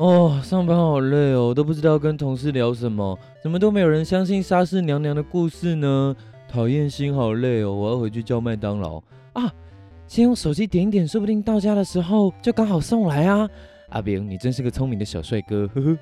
[0.00, 6.16] 哦，上班好累哦，都不知道跟同事聊什么，怎么都没有人相信沙士娘娘的故事呢？
[6.48, 8.96] 讨厌，心好累哦，我要回去叫麦当劳
[9.34, 9.52] 啊！
[10.06, 13.46] 先用手机点一点，说不定到家的时候就刚好送来啊！
[13.90, 15.98] 阿炳，你真是个聪明的小帅哥，呵呵。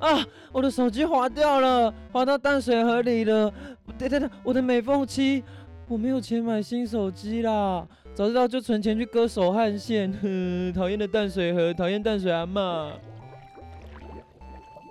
[0.00, 3.54] 啊，我的手机滑掉了，滑到淡水河里了。
[3.96, 5.44] 等等等，我的美缝七，
[5.86, 7.86] 我没有钱买新手机啦。
[8.16, 10.10] 早知道就存钱去割手汗腺。
[10.22, 10.72] 哼。
[10.72, 12.92] 讨厌的淡水河，讨厌淡水阿妈。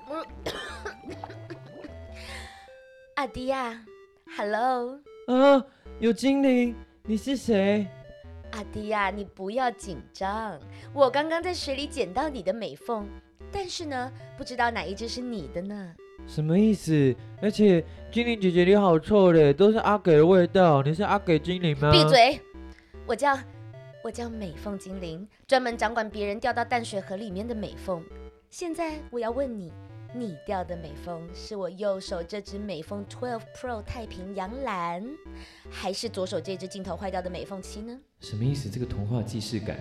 [3.15, 3.83] 阿迪亚
[4.37, 4.99] ，Hello。
[5.25, 5.65] 啊，
[5.99, 7.87] 有精灵，你是谁？
[8.51, 10.59] 阿迪亚，你不要紧张，
[10.93, 13.07] 我刚刚在水里捡到你的美凤，
[13.51, 15.95] 但是呢，不知道哪一只是你的呢？
[16.27, 17.15] 什么意思？
[17.41, 20.83] 而且精灵姐姐你好臭嘞，都是阿给的味道。
[20.83, 21.89] 你是阿给精灵吗？
[21.91, 22.39] 闭嘴。
[23.07, 23.37] 我叫
[24.03, 28.03] 我叫美凤精灵，专门掌管别人掉到淡水河里面的美凤。
[28.49, 29.71] 现在我要问你，
[30.11, 35.07] 你掉的美凤是我右手这只美凤 Twelve Pro 太平洋蓝，
[35.69, 37.95] 还是左手这只镜头坏掉的美凤七呢？
[38.21, 38.71] 什么意思？
[38.71, 39.77] 这个童话既视感。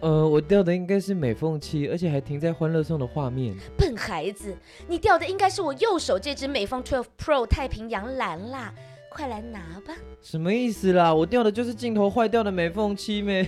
[0.00, 3.56] 呃，我掉的应该是美凤七，而且还停在欢乐颂的画面。
[3.78, 4.56] 笨孩子，
[4.88, 8.74] 你掉的应该是我右手这只美凤 Twelve Pro 太平洋蓝啦。
[9.16, 9.94] 快来拿吧！
[10.20, 11.14] 什么意思啦？
[11.14, 13.42] 我掉的就是镜头坏掉的美缝漆咩？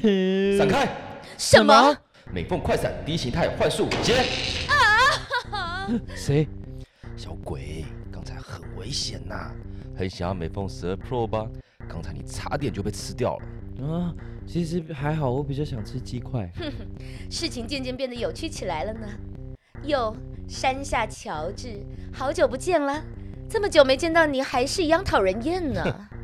[0.57, 0.89] 闪开！
[1.37, 1.95] 什么？
[2.33, 4.15] 美缝快闪，第一形态幻术接！
[4.67, 5.87] 啊！
[6.17, 6.49] 谁？
[7.19, 9.53] 小鬼，刚才很危险呐！
[9.95, 11.47] 很想要美缝十二 Pro 吧？
[11.87, 13.87] 刚才你差点就被吃掉了。
[13.87, 14.15] 啊，
[14.47, 16.51] 其实还好，我比较想吃鸡块。
[16.57, 16.87] 哼哼，
[17.31, 19.07] 事情渐渐变得有趣起来了呢。
[19.85, 20.17] 哟，
[20.49, 23.05] 山下乔治，好久不见了。
[23.49, 25.83] 这么久没见到你，还是一样讨人厌呢。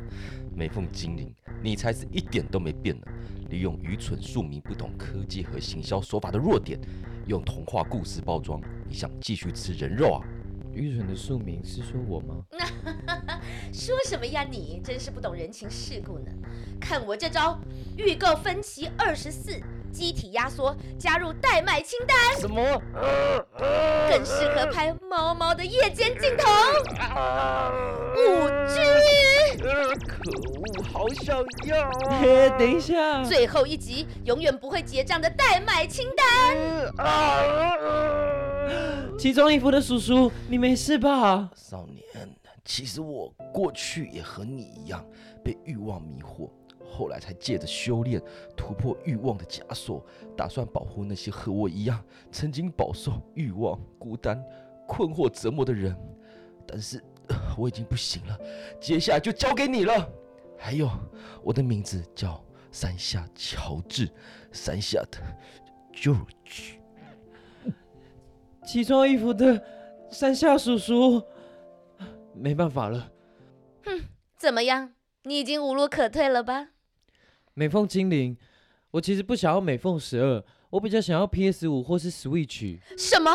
[0.55, 3.07] 美凤精灵，你才是一点都没变呢。
[3.49, 6.79] 利用愚蠢庶民不懂科技和行销手法的弱点，
[7.25, 10.21] 用童话故事包装，你想继续吃人肉啊？
[10.73, 12.45] 愚蠢的庶民是说我吗？
[13.73, 14.43] 说什么呀？
[14.43, 16.31] 你真是不懂人情世故呢。
[16.79, 17.59] 看我这招，
[17.97, 19.59] 预购分期二十四。
[19.95, 22.17] 机体压缩，加入代卖清单。
[22.37, 22.61] 什么？
[24.09, 26.45] 更适合拍猫猫的夜间镜头。
[28.17, 28.75] 五 G。
[29.57, 30.29] 可
[30.59, 31.89] 恶，好想要。
[32.57, 33.23] 等一下。
[33.23, 36.25] 最后一集，永远不会结账的代卖清单。
[39.17, 41.49] 奇装异服的叔叔，你没事吧？
[41.55, 42.03] 少年，
[42.65, 45.05] 其实我过去也和你一样，
[45.41, 46.49] 被欲望迷惑。
[46.95, 48.21] 后来才借着修炼
[48.55, 50.05] 突破欲望的枷锁，
[50.37, 52.01] 打算保护那些和我一样
[52.31, 54.41] 曾经饱受欲望、孤单、
[54.87, 55.93] 困惑折磨的人。
[56.65, 57.03] 但是
[57.57, 58.39] 我已经不行了，
[58.79, 60.09] 接下来就交给你了。
[60.57, 60.89] 还有，
[61.43, 62.41] 我的名字叫
[62.71, 64.09] 山下乔治，
[64.53, 65.19] 山下的
[65.93, 66.77] George。
[68.65, 69.61] 奇装异服的
[70.09, 71.21] 山下叔叔，
[72.33, 73.11] 没办法了。
[73.83, 74.01] 哼，
[74.39, 74.93] 怎么样？
[75.23, 76.69] 你已经无路可退了吧？
[77.57, 78.35] 美凤精灵，
[78.91, 82.77] 我其实不想要美凤十二，我比较想要 PS 五或是 Switch。
[82.97, 83.31] 什么？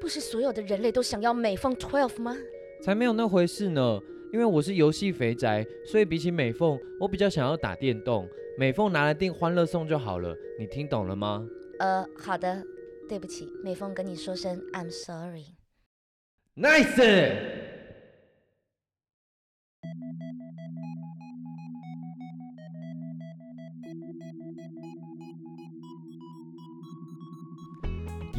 [0.00, 2.36] 不是所有的人类都想要美凤 Twelve 吗？
[2.82, 4.00] 才没有那回事呢！
[4.32, 8.28] 因为我是游戏肥宅，所以比起美凤，我比较想要打电动。
[8.58, 11.46] 美凤拿来订欢乐颂就好了，你听懂了吗？
[11.78, 12.64] 呃，好的，
[13.08, 15.44] 对不起，美凤跟你说声 I'm sorry。
[16.56, 17.59] Nice。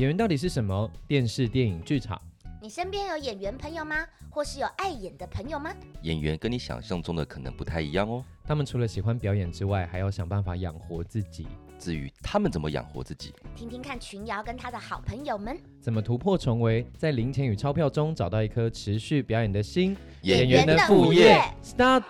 [0.02, 0.90] 演员到底是什么？
[1.08, 2.20] 电视、电影、剧场。
[2.60, 3.98] 你身边有演员朋友吗？
[4.32, 5.72] 或是有爱演的朋友吗？
[6.02, 8.26] 演员跟你想象中的可能不太一样哦。
[8.44, 11.46] 他们除了喜欢表演之外，还要想办法养活自己。
[11.78, 19.96] 至于他们怎么养活自己，听听看群瑶跟他的好朋友们怎么突破重围，在零钱与钞票中找到一颗持续表演的心。
[20.24, 22.10] 演员的副业，Start。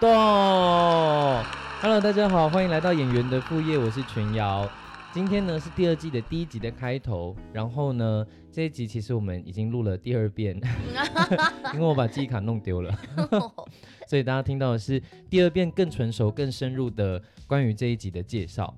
[1.81, 4.65] Hello，大家好，欢迎来到演员的副业，我是群瑶。
[5.13, 10.57] 今天呢是第二季的第一集的开头，然后呢这一集其实我们已经录了第二遍，
[11.75, 12.97] 因为我把记忆卡弄丢了，
[14.07, 18.73] 所以大家听到的是第二遍更纯熟、更深入的关于这一集的介绍。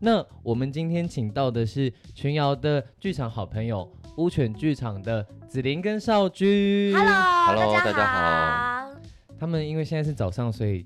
[0.00, 6.92] 那我们今天请到的是群瑶的剧场好朋友乌犬剧场的子琳跟少君。
[6.92, 8.90] Hello，大家好。
[9.38, 10.84] 他们因为现在是早上，所以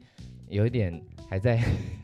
[0.49, 1.02] 有一点
[1.32, 1.58] 还在。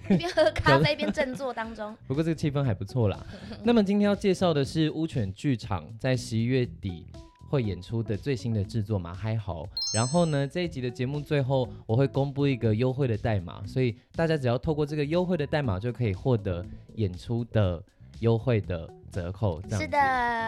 [0.08, 3.26] 一边喝咖啡边振作当中， 不过这个气氛还不错啦。
[3.62, 7.06] 那么今天要介绍的是乌犬剧场在十一月底
[7.50, 9.64] 会演出的最新的制作《马嗨豪》。
[9.92, 16.64] 然后呢，这一集的节目最后我会公布一个优惠的代码，所以大家只要透过这个优惠的代码就可以获得
[16.94, 17.84] 演出的
[18.20, 19.98] 优惠的折扣，这样是的，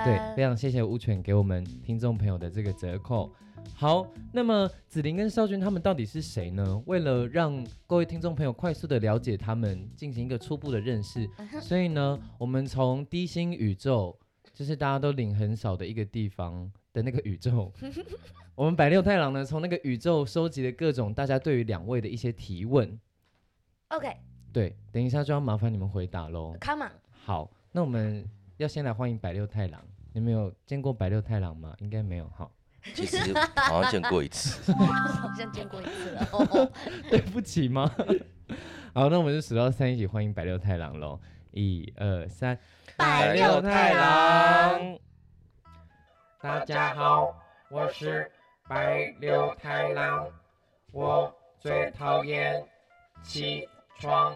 [0.06, 3.30] 对，非常谢谢乌犬给我们听众朋友的这个折扣。
[3.74, 6.82] 好，那么子琳跟少君他们到底是谁呢？
[6.84, 11.26] 为了让各位听众朋友快速的了解他们，进行一个初步的认识，
[11.62, 14.18] 所以呢，我们从低星宇宙，
[14.52, 17.72] 就是大家都领很少的一个地方的那个宇宙，
[18.54, 23.00] 我们百六太郎呢，从那个宇宙收集了各种大家对于两位的一些提问。
[23.88, 24.14] OK，
[24.52, 26.54] 对，等一下就要麻烦你们回答喽。
[26.60, 28.28] come on，好，那我们
[28.58, 29.82] 要先来欢迎百六太郎。
[30.12, 31.74] 你们有见过百六太郎吗？
[31.78, 32.50] 应该没有哈。
[32.94, 33.18] 其实
[33.56, 34.72] 好像见过一次。
[34.72, 36.28] 好像见过一次了。
[36.32, 36.72] 哦
[37.10, 37.90] 对不起吗？
[38.94, 41.20] 好，那我们就数到三，一起欢迎百六太郎喽！
[41.52, 42.58] 一二三，
[42.96, 44.98] 百六太郎，
[46.40, 47.34] 大家好，
[47.70, 48.30] 我是
[48.68, 50.26] 百六太郎，
[50.90, 52.64] 我最讨厌
[53.22, 53.68] 起
[53.98, 54.34] 床。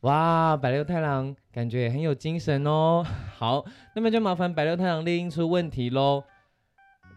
[0.00, 3.04] 哇，百六太郎感觉也很有精神哦。
[3.36, 3.64] 好，
[3.94, 6.24] 那么就麻烦百六太郎列印出问题喽。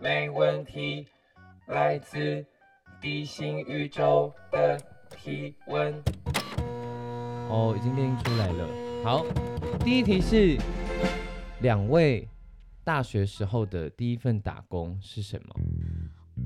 [0.01, 1.05] 没问题，
[1.67, 2.43] 来自
[2.99, 4.75] 地心宇宙的
[5.11, 5.93] 提问。
[7.47, 8.67] 哦，已经列印出来了。
[9.03, 9.23] 好，
[9.85, 10.57] 第一题是
[11.59, 12.27] 两位
[12.83, 15.55] 大学时候的第一份打工是什么？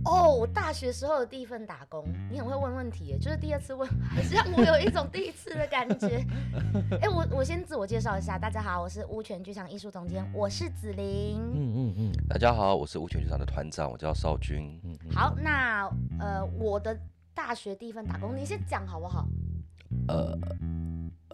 [0.04, 6.24] 哦，我大学时候的第一份打工，你很会问问题耶，就是第二次问，还是让我有一种第一次的感觉。
[7.02, 11.40] 哎、我我先自我介绍一下，大家好，我是乌泉剧场艺术总监，我是子玲。
[11.54, 14.80] 嗯嗯嗯大家好，我是无权剧场的团长，我叫邵军。
[14.84, 15.12] 嗯嗯。
[15.12, 15.90] 好，那
[16.20, 17.00] 呃，我的
[17.34, 19.28] 大学第一份打工，你先讲好不好？
[20.08, 20.38] 呃，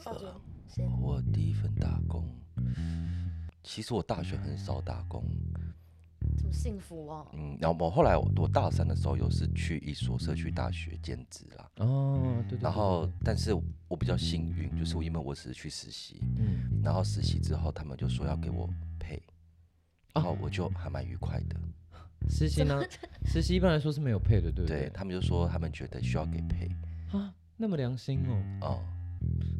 [0.01, 0.27] 少君
[0.67, 0.89] 先。
[1.01, 2.25] 我第一份打工，
[3.63, 5.23] 其实我大学很少打工，
[6.37, 7.27] 这么幸福哦。
[7.33, 12.63] 嗯，然后我后来我我大三的时候有是去一所社区大学兼职啦，哦，对对对。
[12.63, 13.53] 然后但是
[13.87, 18.69] 我比较幸运，就是因为我只是去实习，嗯，然后实习之后他们就说要给我
[18.99, 19.21] 配，
[20.13, 21.55] 然后哦我就还蛮愉快的，
[22.29, 22.81] 实习呢？
[23.25, 24.89] 实习一般来说是没有配的，对不对对？
[24.93, 26.69] 他们就说他们觉得需要给配
[27.11, 28.43] 啊，那么良心哦。
[28.61, 28.79] 哦，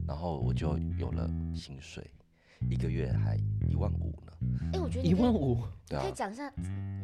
[0.07, 2.09] 然后我就有了薪水，
[2.69, 3.38] 一个月还
[3.69, 4.31] 一万五呢，
[4.74, 6.04] 哎、我觉得一万五，对啊。
[6.04, 6.52] 可以，讲一下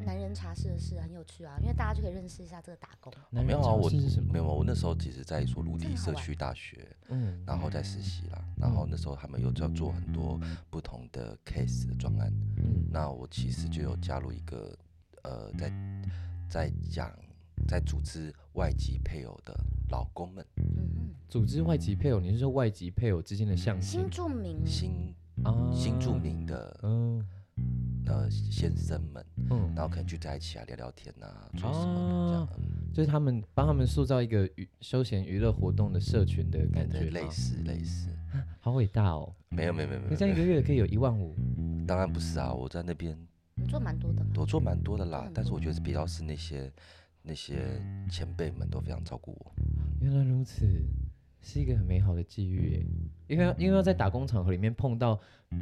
[0.05, 3.11] 男人茶室的事，很有趣啊，因为大家就可以认识一下这个打工。
[3.29, 4.31] 男人没有啊，我尝试是什么？
[4.31, 10.39] 没有，我那时候其实在一所陆地社区大学，嗯，然后在实习啦，然后那时候他们有要做很多
[10.69, 12.87] 不同的 case 的专案，嗯。
[12.89, 14.77] 那我其实就有加入一个
[15.23, 15.71] 呃，在
[16.49, 17.11] 在讲
[17.67, 19.53] 在组织外籍配偶的
[19.89, 23.99] 老公们，嗯组织外籍配偶，你是说外籍配偶之间的相哼，亲？
[23.99, 25.26] 新住民，新啊？
[25.73, 27.23] 新住民的嗯。
[28.09, 32.47] 呃先生们，嗯，然后可能聚在一起啊聊聊天啊，做什么的这样
[32.93, 38.09] 就是他们帮他们塑造一个娱休闲娱乐活动的社群的感觉对，类似类似，
[38.61, 39.35] 好伟大哦！
[39.49, 41.35] 没有没有没有没有你这样一个月可以有一万五，
[41.85, 43.17] 当然不是啊，我在那边
[43.55, 44.25] 你做蛮多的。
[44.37, 45.03] 我做蛮多的。
[45.03, 46.71] 啦，但是我觉得比较是那些
[47.21, 49.51] 那些前辈们都非常照顾我。
[49.99, 50.65] 原来如此，
[51.41, 52.85] 是一个很美好的际遇耶。
[53.27, 55.19] 因为因为要在打工场合里面碰到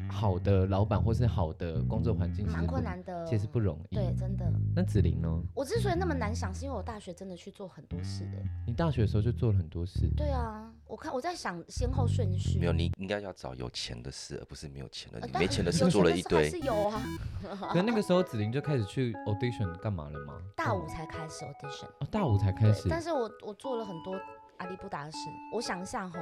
[0.08, 3.96] 好的老板或是好的工作环境，其实蛮困难的，其实不容易。
[3.96, 4.46] 对，真的。
[4.76, 5.42] 那子琳呢？
[5.56, 8.44] 我之所以那么难想，是因为我大学真的去做很多事的。
[8.68, 12.60] 你大学的时候就做了很多事，对啊，我看我在想先后顺序。
[12.60, 15.20] 没有，你应该要找有钱的事，而不是没有钱的。
[15.26, 17.02] 你没钱的事做了一堆是，有啊。
[17.74, 20.40] 可那个时候子琳就开始去 audition 干嘛了吗？
[20.56, 24.16] 大五才开始 audition，哦，大五才开始，但是我我做了很多
[24.58, 25.18] 阿里不达斯。
[25.54, 26.20] 我想一下哈，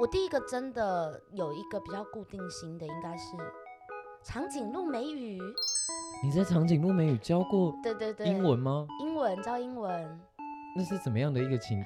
[0.00, 3.36] 我第一个真的有一个比较固定型的，应该是
[4.22, 5.38] 长颈鹿美语。
[6.22, 8.86] 你在长颈鹿美语教过对对对，英文吗？
[9.00, 10.20] 英文教英文，
[10.76, 11.82] 那是怎么样的一个情？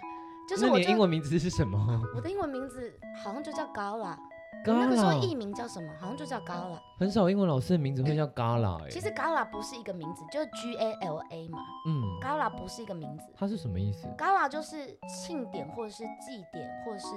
[0.48, 2.02] 就是你的英文名字是什么？
[2.14, 4.18] 我的英文名字好像就叫高啦。
[4.66, 5.92] 那个时候啦，艺名叫什么？
[6.00, 6.78] 好像就叫 Gala。
[6.98, 8.88] 很少英文老师的名字会叫 Gala 哎。
[8.90, 11.58] 其实 Gala 不是一个名字，就是 G A L A 嘛。
[11.86, 17.08] 嗯，Gala 不是一个名字它是什么意思？，Gala 就是庆典或者是祭典或者是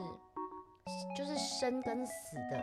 [1.18, 2.60] 就是生跟死的。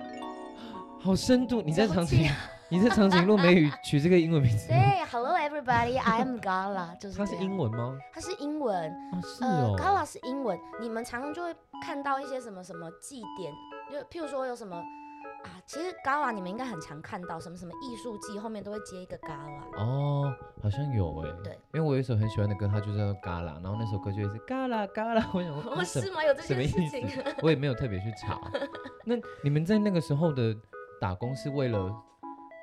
[1.00, 1.60] 好深度！
[1.64, 2.30] 你在了长颈，
[2.70, 4.78] 你在长颈鹿美语取这个英文名字吗？
[4.78, 7.98] 对，Hello everybody, I am Gala，就是它是英文吗？
[8.12, 9.76] 它是英文，啊，是呃哦。
[9.78, 13.52] ，Gala 是英文，你们常常就会看到一些什么什么祭典，
[13.92, 19.76] 就譬如说有什么啊，其实 Gala 你们应该很常看到什么什么艺术季后面都会接一个 Gala。
[19.76, 21.30] 哦，好像有哎。
[21.44, 26.24] 对，因为我有一首很喜欢的歌，它就叫做《嘎啦》，然后那首歌就会是“嘎啦嘎啦”，我想说哦，是吗？
[26.24, 27.08] 有这件事情？
[27.08, 27.22] 思？
[27.42, 28.40] 我也没有特别去查。
[29.04, 30.56] 那你们在那个时候的
[31.00, 31.94] 打工是为了，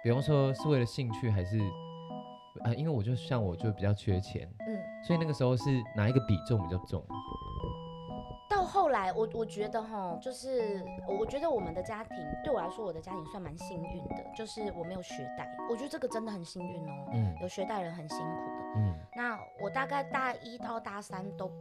[0.03, 1.59] 比方说是为了兴趣，还是
[2.63, 2.73] 啊？
[2.75, 5.63] 因为我就像我就比较缺钱，嗯，所以那个时候是
[5.95, 7.05] 哪一个比重比较重？
[9.15, 17.09] 我我觉得哈，就是我我觉得我们的家庭对我来说，我的家庭算蛮幸运的，就是我没有学贷，我觉得这个真的很幸运哦。
[17.13, 18.61] 嗯有学贷人很辛苦的。
[18.77, 21.51] 嗯那我大概大一到大三都，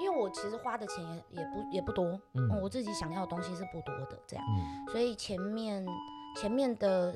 [0.00, 2.04] 因为我其实花的钱也也不也不多，
[2.34, 5.86] 嗯嗯，我自己想要的东西是不多的，这样，嗯所以前面
[6.36, 7.14] 前面的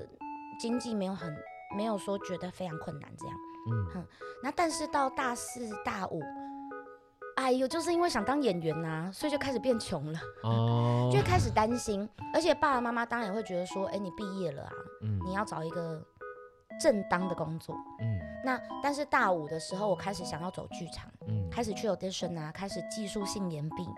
[0.58, 1.34] 经济没有很
[1.76, 3.36] 没有说觉得非常困难这样。
[3.70, 4.06] 嗯哼
[4.42, 6.20] 那但是到大四大五，
[7.36, 14.72] 哎呦，就是因为想当演员呐、所以就开始变穷了，哦， 就会开始担心，而且爸爸妈妈当然也会觉得说，哎，你毕业了啊，
[15.02, 15.18] 嗯。
[15.24, 16.00] 你要找一个
[16.80, 17.74] 正当的工作。
[18.00, 18.18] 嗯。
[18.44, 21.48] 那但是大五的时候，我开始想要走剧场，嗯。
[21.50, 23.88] 开始去 audition 啊，开始技术性演毕，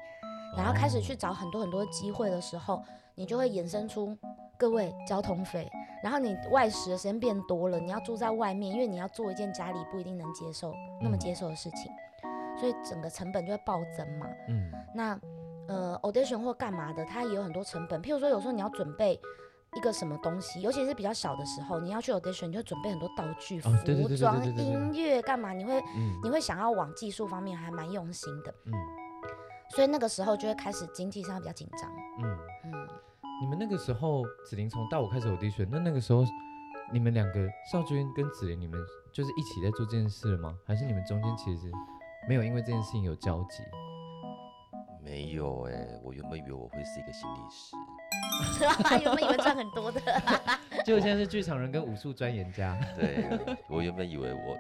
[0.57, 2.83] 然后开始去找很多很多机会的时候，
[3.15, 4.17] 你就会衍生出
[4.57, 5.69] 各位交通费，
[6.03, 10.73] 然后你外食的时间变多了，你要住在外面，因为你要做一件家里不一定能接受
[11.03, 11.19] 那么嗯。
[11.19, 11.91] 接受的事情，
[12.59, 14.27] 所以整个成本就会暴增嘛。
[14.49, 15.19] 嗯那
[15.69, 19.21] 呃 audition 或干嘛的，它也有很多成本，譬如说有时候你要准备。
[19.77, 23.69] 一个什么东西，尤其是比较小的时候，你要去 audition，你就准备很多道具、服
[24.17, 25.53] 装、音乐干嘛？
[25.53, 28.73] 你会嗯你会想要往技术方面还蛮用心的，嗯
[29.71, 31.91] 所以那个时候就会开始经济上比较紧张。
[32.23, 32.89] 嗯，嗯，
[33.43, 36.23] 你们那个时候子琳从大五开始 audition，那那个时候
[36.93, 38.79] 你们两个少君跟子琳，你们
[39.13, 40.57] 就是一起在做这件事了吗？
[40.65, 41.69] 还是你们中间其实
[42.29, 43.63] 没有因为这件事情有交集？
[45.03, 47.77] 没有哎、我原本以为我会是一个心理师，
[49.05, 50.01] 原本以为赚很多的，
[50.83, 52.75] 结果现在是剧场人跟武术钻研家。
[52.97, 53.29] 对
[53.69, 54.57] 我原本以为我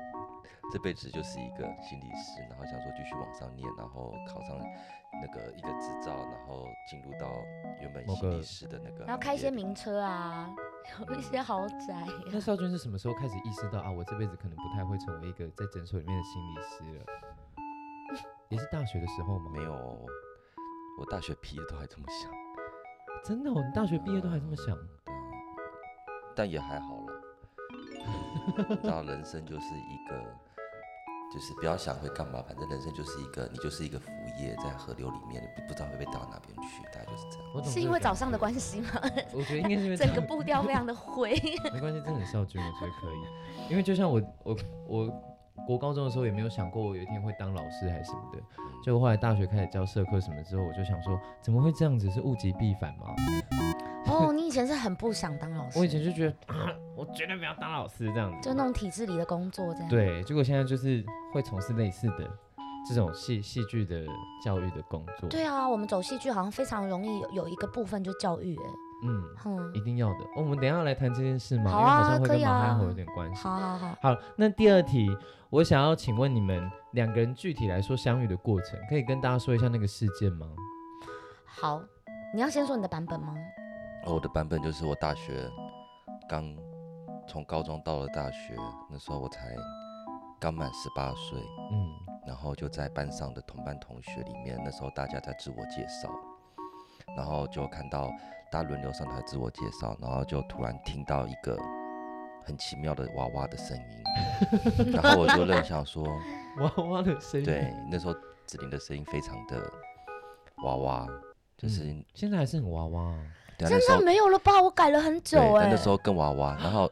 [0.70, 4.58] 这辈子就是一个心理师，然后想说继续往上念，然后考上
[5.14, 7.26] 那个一个执照，然后进入到
[7.80, 10.54] 原本某个心理师的那个然后开一些名车啊，
[11.08, 17.06] 有一些豪宅、那少君是什么时候开始意识到啊，我这辈子可能不太会成为一个在诊所里面的心理师了？
[18.50, 19.50] 也是大学的时候吗？
[19.52, 19.72] 没有，
[20.98, 22.30] 我大学毕业都还这么想，
[23.24, 24.66] 真的、哦，你大学毕业都还这么想？
[24.66, 25.18] 对啊，
[26.36, 27.22] 但也还好了。
[28.84, 30.22] 然后人生就是一个，
[31.32, 37.64] 就是不要想会干嘛，反正人生就是一个，你就是一个浮叶在河流里面，不不知道会被带到哪边去，大概就是这样。
[37.64, 38.88] 是因为早上的关系吗？
[39.32, 41.32] 我觉得应该是因为整个步调非常的灰。
[41.72, 43.70] 没关系，真的很孝敬，我觉得可以。
[43.70, 45.33] 因为就像我我我
[45.66, 48.38] 国高中的时候也没有想过我有一天会当老师还是什么的，
[48.82, 52.10] 结果后来大学开始教社课什么之后，我就想说怎么会这样子？
[52.10, 53.14] 是物极必反吗？
[54.06, 58.38] 哦，你以前是很不想当老师， 我以前就觉得啊，我绝对不要当老师这样子。
[58.48, 62.28] 就那种体制里的工作这样。，对，结果现在就是会从事类似的
[62.86, 64.04] 这种戏戏剧的
[64.44, 65.28] 教育的工作。
[65.30, 68.62] 对啊，我们走戏剧好像非常容易有有一个部分就教育，哎，
[69.06, 70.24] 嗯，哼，一定要的。
[70.36, 71.70] 哦我们等一下来谈这件事吗？
[71.70, 73.42] 好啊因为好像会可以啊跟马嗨猴有点关系。
[73.42, 75.08] 好好好，好，那第二题，
[75.54, 80.48] 我想要请问你们两个人具体来说相遇的过程，可以跟大家说一下那个事件吗？
[81.46, 81.80] 好，
[82.34, 83.32] 你要先说你的版本吗？
[84.04, 85.48] 我的版本就是我大学
[86.28, 86.44] 刚
[87.28, 88.56] 从高中到了大学，
[88.90, 89.54] 那时候我才
[90.40, 91.38] 刚满十八岁，
[91.70, 91.88] 嗯
[92.26, 96.10] 然后就在班上的同班同学里面，那时候大家在自我介绍，
[97.16, 98.10] 然后就看到
[98.50, 101.56] 大家轮流上台自我介绍，然后就突然听到一个
[102.44, 106.04] 很奇妙的娃娃的声音，然后我就愣想说，
[106.60, 108.14] 娃娃的声音，对，那时候
[108.46, 109.72] 子琳的声音非常的
[110.64, 111.08] 娃娃，
[111.56, 113.18] 就是、嗯现在还是很娃娃、啊。
[113.56, 114.60] 对啊，现那时候在没有了吧？
[114.60, 116.90] 我改了很久对，哎、但那时候更娃娃，然后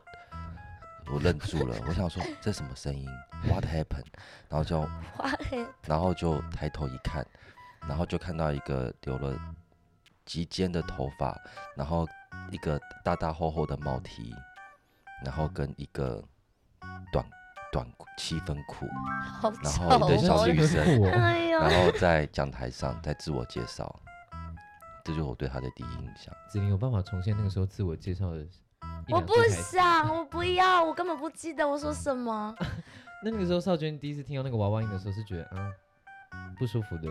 [1.13, 3.07] 我愣住了，我想说这什么声音
[3.49, 4.07] ？What happened？
[4.49, 4.81] 然后就
[5.17, 7.27] 花黑然后就抬头一看，
[7.89, 9.39] 然后就看到一个留了
[10.25, 11.37] 及肩的头发，
[11.77, 12.07] 然后
[12.51, 14.33] 一个大大厚厚的帽 T，
[15.25, 16.23] 然后跟一个
[17.13, 17.25] 短
[17.73, 18.87] 短裤七分裤，
[19.41, 21.01] 好然丑后一堆小哦女生
[21.51, 23.95] 然后在讲台上在自我介绍，
[25.05, 26.35] 这就是我对他的第一印象。
[26.49, 28.39] 子琳有办法重现那个时候自我介绍的
[29.07, 29.77] 一我不两句台词？
[29.77, 32.55] 想，我不要，我根本不记得我说什么。
[33.25, 37.09] 那那个时候少娟第一次听到那个娃娃音的时候，是觉得嗯不舒服的。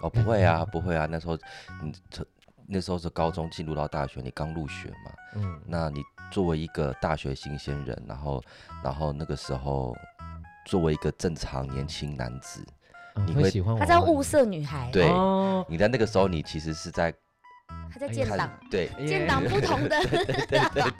[0.00, 1.36] 哦，不会啊，不会啊，那时候
[1.82, 2.24] 你这
[2.70, 8.42] 那时候是高中进入到大学，你刚入学嘛，嗯，那你作为一个大学新鲜人，然后
[8.84, 9.96] 然后那个时候
[10.66, 12.62] 作为一个正常年轻男子，
[13.14, 17.10] 哦你会会喜欢娃她在物色女孩，对哦，你在那个时候你其实是在
[17.90, 20.00] 他在建档，对建档不同的。
[20.06, 20.24] 对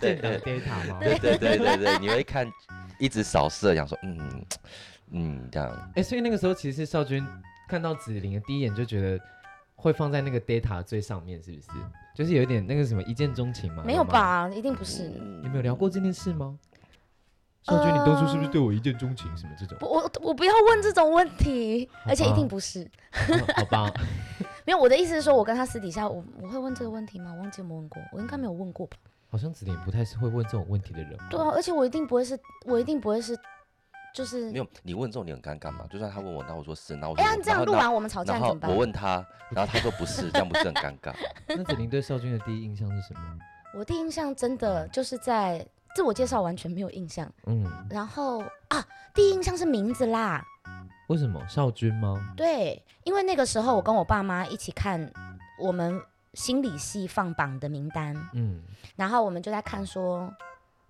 [0.01, 1.19] 对对 建档对？
[1.19, 2.51] 对对对对对，你会 看
[2.99, 4.45] 一直扫射，想说嗯
[5.11, 7.27] 嗯这样，哎、所以那个时候其实少君
[7.69, 9.23] 看到紫菱的第一眼就觉得
[9.81, 11.69] 会放在那个 data 最上面，是不是？
[12.17, 13.85] 就是有一点那个什么一见钟情吗？
[13.87, 14.03] 没有？
[14.03, 14.49] 吧？
[14.51, 15.09] 一定不是。
[15.09, 16.59] 嗯你们有聊过这件事吗？
[17.63, 19.25] 少君，你当初是不是对我一见钟情？
[19.37, 19.79] 什么这种？
[19.79, 22.83] 不，我我不要问这种问题，而且一定不是。
[22.83, 23.93] 哦好吧，
[24.67, 27.33] 没有，我的意思是说，我跟他私底下，我我会问这个问题吗？
[27.37, 28.97] 我忘记有没有问过，我应该没有问过吧？
[29.31, 31.17] 好像子琳不太是会问这种问题的人。
[31.31, 33.39] 对啊，而且我一定不会是，我一定不会是，
[34.15, 35.87] 就是没有，你问这种你很尴尬嘛？
[35.91, 38.77] 就算他问我，那我说是，那我说哎呀，这样录完我们吵架怎么办我？
[38.77, 41.15] 问他，然后他说不是， 这样不是很尴尬？
[41.49, 43.21] 那子琳对少君的第一印象是什么？
[43.75, 48.85] 我第一印象真的就是在自我介绍完全没有印象，嗯，然后啊，
[49.15, 50.45] 第一印象是名字啦，
[51.09, 52.33] 为什么少君吗？
[52.37, 55.13] 对，因为那个时候我跟我爸妈一起看
[55.61, 56.01] 我们
[56.35, 58.63] 心理系放榜的名单，嗯，
[58.97, 60.33] 然后我们就在看说，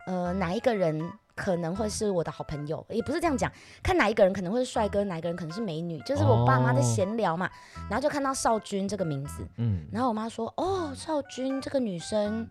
[0.07, 3.51] 呃，哪一个人可能会是我的好朋友，也不是这样讲，
[3.83, 7.49] 看哪一个人可能会是帅哥，哪一个人可能是美女，就是我爸妈在哦闲聊嘛，
[7.89, 12.47] 然后就看到少君这个名字，嗯，然后我妈说，哦，少君这个女生。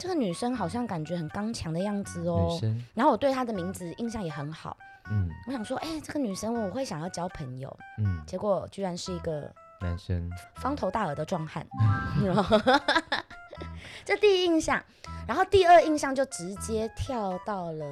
[0.00, 2.56] 这个女生好像感觉很刚强的样子哦，
[2.94, 4.76] 然后我对她的名字印象也很好，
[5.10, 5.28] 嗯。
[5.48, 11.66] 我想说，哎、这个女生我会想要交朋友，嗯，结果居然是一个男生，方头大耳的壮汉，
[14.04, 14.82] 这第一印象，
[15.26, 17.86] 然后第二印象就直接跳到了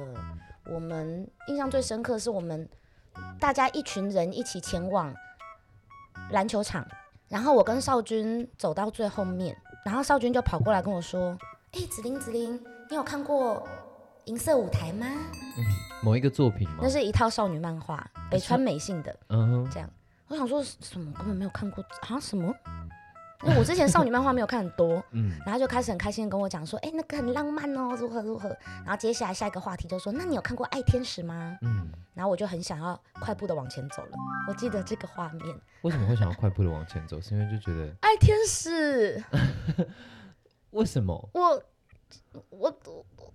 [0.71, 2.67] 我们印象最深刻是我们
[3.39, 5.13] 大家一群人一起前往
[6.31, 6.85] 篮球场，
[7.29, 9.55] 然后我跟少君走到最后面，
[9.85, 11.37] 然后少君就跑过来跟我说
[11.73, 13.65] ：“哎、子琳子琳，你有看过
[14.25, 15.07] 银色舞台吗？
[16.03, 16.79] 某一个作品吗？
[16.81, 19.89] 那是一套少女漫画，北川美幸的。”嗯哼，这样，
[20.27, 22.53] 我想说什么根本没有看过啊什么？
[23.43, 28.49] 因为我之前少女漫画没有看很多，嗯，然后就开始很开心的跟我讲说，哎、那个很浪漫哦，如何如何。
[28.83, 31.57] 然后接下来下一个话题就说，那你有看过《爱天使》吗？
[31.61, 34.11] 嗯，然后我就很想要快步的往前走了。
[34.47, 37.21] 我记得这个画面，《为什么会想要快步的往前走？
[37.21, 39.23] 是因为就觉得爱天使》，
[40.71, 41.29] 为什么？
[41.33, 41.63] 我
[42.49, 43.33] 我我我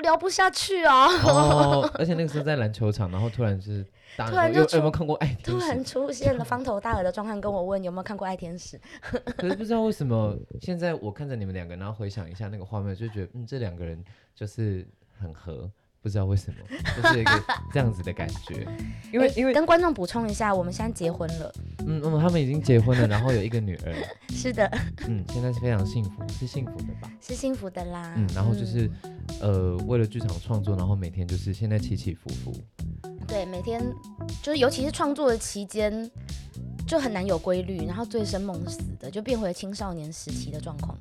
[0.00, 1.06] 聊不下去啊！
[1.24, 3.86] 哦，而且那个时候在篮球场，然后突然就是
[4.16, 5.84] 大突然就有有没有看过《爱天使突然》？
[5.84, 8.78] 出现了方头大耳的壮汉跟我问有没有看过《爱天使》，
[9.36, 14.02] 可是不知道为什么，现在我看着你们两个，然后回想一下那个画面，就觉得嗯，这两个人
[14.34, 14.86] 就是
[15.18, 15.70] 很合，
[16.04, 16.56] 不知道为什么，
[17.02, 18.68] 就是一个这样子的感觉。
[19.10, 21.50] 因为诶因为跟观众补充一下，我们现在结婚了，
[21.86, 23.94] 嗯嗯，他们已经结婚了，然后有一个女儿，
[24.28, 24.70] 是的，
[25.08, 27.10] 嗯，现在是非常幸福，是幸福的吧？
[27.22, 28.12] 是幸福的啦。
[28.18, 28.90] 嗯，然后就是
[29.40, 32.52] 呃，为了剧场创作，然后每天就是现在起起伏伏。
[33.26, 33.82] 对，每天
[34.42, 36.10] 就是尤其是创作的期间，
[36.86, 40.94] 就很难有规律，然后醉生梦死的，就变回青少年时期的状况。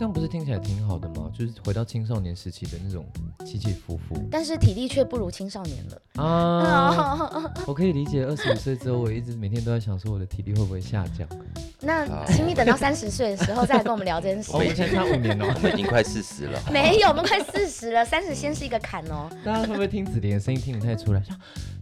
[0.00, 1.30] 这样不是听起来挺好的吗？
[1.38, 3.04] 就是回到青少年时期的那种
[3.44, 6.24] 起起伏伏但是体力却不如青少年了。
[6.24, 7.52] 啊！
[7.68, 11.28] 我可以理解，二十五岁之后，我一直每天都在想说我的体力会不会下降。
[11.82, 14.60] 那请你等到三十岁的时候再来跟我们聊这件事哦，。
[14.60, 15.52] 我们才差五年哦。
[15.54, 19.28] 我们已经快四十了， 没有，我们快四十了，三十先是一个坎哦。
[19.44, 21.20] 大家会不会听子琳的声音听不太出来？
[21.20, 21.36] 说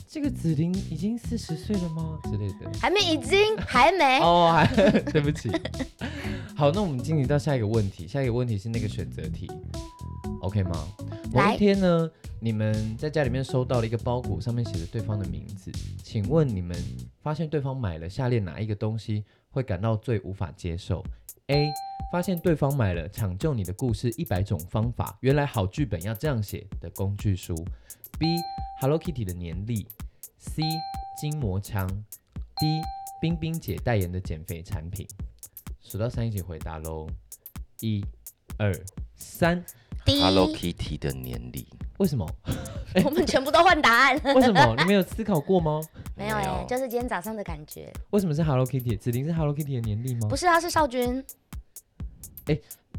[0.08, 2.68] 这个子琳已经四十岁了吗之类的？
[2.80, 4.18] 还没，已经还没。
[4.18, 4.66] 哦，还
[5.12, 5.52] 对不起。
[6.58, 8.08] 好，那我们进行到下一个问题。
[8.08, 9.48] 下一个问题是那个选择题
[10.40, 10.88] ，OK 吗？
[11.32, 15.70] 某一天呢，你们在家里面收到了一个包裹，上面写着对方的名字，
[16.02, 16.76] 请问你们
[17.22, 21.00] 发现对方买了下列哪一个东西会感到最无法接受
[21.46, 21.70] ？A.
[22.10, 27.54] 发现对方买了《抢救你的故事一百种方法》，原来好剧本要这样写的工具书。
[28.18, 28.26] B.
[28.80, 29.86] Hello Kitty 的年历。
[30.38, 30.64] C.
[31.20, 31.86] 筋膜枪。
[31.86, 32.82] D.
[33.20, 35.06] 冰冰姐代言的减肥产品。
[35.88, 37.06] 数到三一起回答喽。
[37.80, 38.04] 一、
[38.58, 38.72] 二、
[39.16, 39.64] 三。
[40.04, 41.66] 第一，Hello Kitty 的年历，
[41.98, 42.26] 为什么？
[43.04, 44.20] 我们全部都换答案。
[44.34, 44.74] 为什么？
[44.78, 45.80] 你们有思考过吗？
[46.16, 47.92] 没有哎、没有就是今天早上的感觉。
[48.10, 48.96] 为什么是 Hello Kitty？
[48.96, 50.36] 指定是 Hello Kitty 的年历吗不？
[50.36, 51.22] 是，他是少君，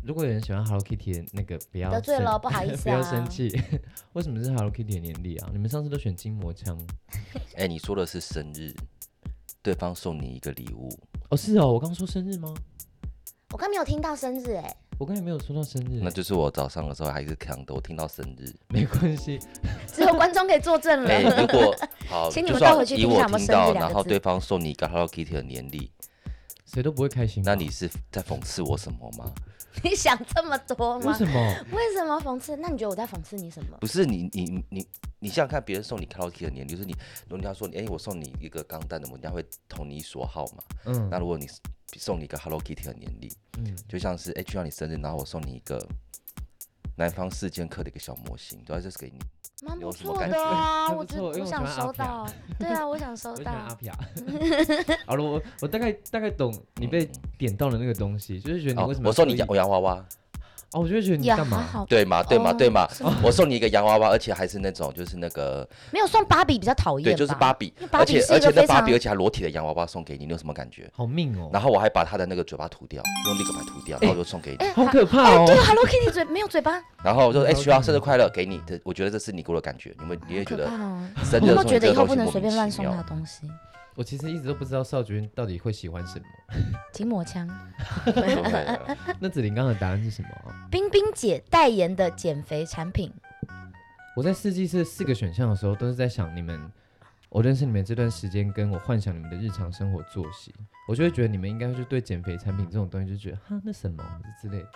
[0.03, 3.03] 如果有人喜欢 Hello Kitty 的那个，不要得罪了，不好意思不要啊。
[3.03, 3.49] 生气。
[4.13, 5.49] 为什么是 Hello Kitty 的年历啊？
[5.51, 6.79] 你们上次都选筋膜枪。
[7.55, 8.73] 哎，你说的是生日，
[9.63, 10.89] 对方送你一个礼物，
[11.29, 12.53] 哦，是哦，我刚说生日吗？
[13.51, 18.53] 我刚没有听到生日哎、我刚才没有说到生日那，就是我早上的时候还是扛的，我听到生日。
[18.69, 19.39] 没关系。
[19.87, 21.09] 只有观众可以作证了。
[21.09, 21.75] 哎，如果
[22.09, 25.91] 好，请你们倒回去听我听一下有没有生日听到，然后对方送你一个 Hello Kitty 的年历，
[26.65, 27.43] 谁都不会开心。
[27.45, 29.31] 那你是在讽刺我什么吗？
[29.83, 31.11] 你想这么多吗？
[31.11, 31.65] 为什么？
[31.71, 32.55] 为什么讽刺？
[32.57, 33.77] 那你觉得我在讽刺你什么？
[33.79, 34.87] 不是你你你
[35.19, 36.91] 你想想看，别人送你 Hello Kitty 的年历，就是你，
[37.27, 40.63] 如果人家说你，哎、我送你一个钢弹的，人家会投你所好嘛。
[40.85, 41.47] 嗯那如果你
[41.97, 45.79] 送你一个 Hello Kitty 的年历，嗯，就像是哎，就像你生日，然后我送你一个
[46.95, 49.19] 南方四剑客的一个小模型，主要就是给你。
[49.63, 52.27] 蛮 不错的啊，我只我想收到。
[52.57, 53.75] 对啊，我想收到阿到。
[53.75, 53.97] 皮亚。
[55.05, 60.05] 好了，我我大概大概懂你被嗯点到的那个东西，就是觉得你哦为什么、我说你洋洋娃娃，
[60.71, 61.85] 哦，我就觉得你干嘛？
[61.89, 62.87] 对嘛对嘛哦对嘛
[63.23, 70.87] 我送你一个洋娃娃，而且还是那种就是那个没有送芭比比较讨厌，对，就是芭比而比是一且而且那芭比而且还裸体的洋娃娃送给你，你有什么感觉？
[70.93, 74.57] 好命哦，然后我还把他的那个嘴巴涂掉，用立可白涂掉，然后就送给你。
[74.57, 75.55] 哎，好可怕哦哎对。
[75.63, 80.69] ，Hello Kitty 嘴没有嘴巴，然后我就说：“哎徐瑶生日快乐，给你的。”我觉得这是你给我的感觉，你们你也觉得
[81.41, 83.49] 你这个觉得以后不能东西莫名随便乱送其妙他东西？
[83.99, 86.25] 我其实一直都不知道少君到底会喜欢什么。
[86.93, 87.45] 筋膜枪，
[89.19, 90.55] 那子琳刚刚的答案是什么啊？
[90.71, 93.11] 冰冰姐代言的减肥产品，
[94.15, 96.71] 我在设计这四个选项的时候，都是在想你们，
[97.27, 100.55] 我认识你们这段时间，跟我幻想你们的日常生活作息，
[100.87, 104.01] 我就会觉得你们应该就对减肥产品这种东西就觉得哈那什么
[104.41, 104.71] 之类的。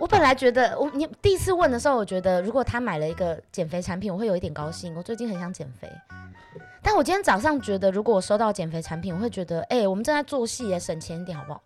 [0.00, 4.94] 我本来觉得，我你第一次问的时候，我觉得如果他买了一个减肥产品，我会有一点高兴。
[4.96, 5.86] 我最近很想减肥，
[6.82, 11.62] 但我今天早上觉得，如果我收到减肥产品，我会觉得，哎、我们正在做戏耶，省钱一点好不好？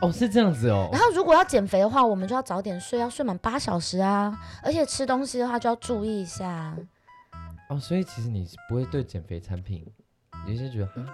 [0.00, 1.00] 哦，是这样子哦然。
[1.00, 6.76] 后如果要减肥的话，我们就要早点睡，要睡满八小时啊，而且吃东西的话就要注意一下。
[7.68, 9.86] 哦，所以其实你是不会对减肥产品
[10.48, 11.04] 有一些觉得，哈，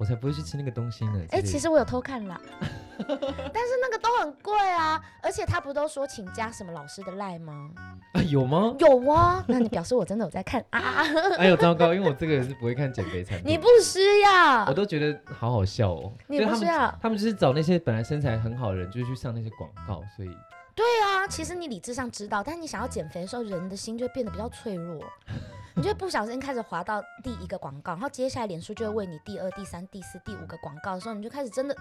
[0.00, 1.20] 我才不会去吃那个东西呢。
[1.30, 2.40] 哎、其实我有偷看啦，
[2.98, 7.70] 但是那个都很贵啊，而且他不都说请加什么老师的赖吗？
[8.14, 8.74] 啊有吗？
[8.78, 11.04] 有啊，那你表示我真的有在看啊？
[11.36, 16.10] 哎呦糟糕，因为我这个人是不会看减肥产品，你不需要我，都觉得好好笑哦。
[16.26, 16.90] 你不需要。
[17.02, 20.30] 他们就是找那些本来身材很好的人，就是去上那些广告，所以
[20.74, 25.04] 对啊，其实你理智上知道，但是你想要减肥的时候，人的心就会变得比较脆弱，
[25.76, 31.76] 你就会不小心开始滑到第一个广告，然后接下来脸书就会为你第二、第三、第四、第五个广告的时候，你就开始真的，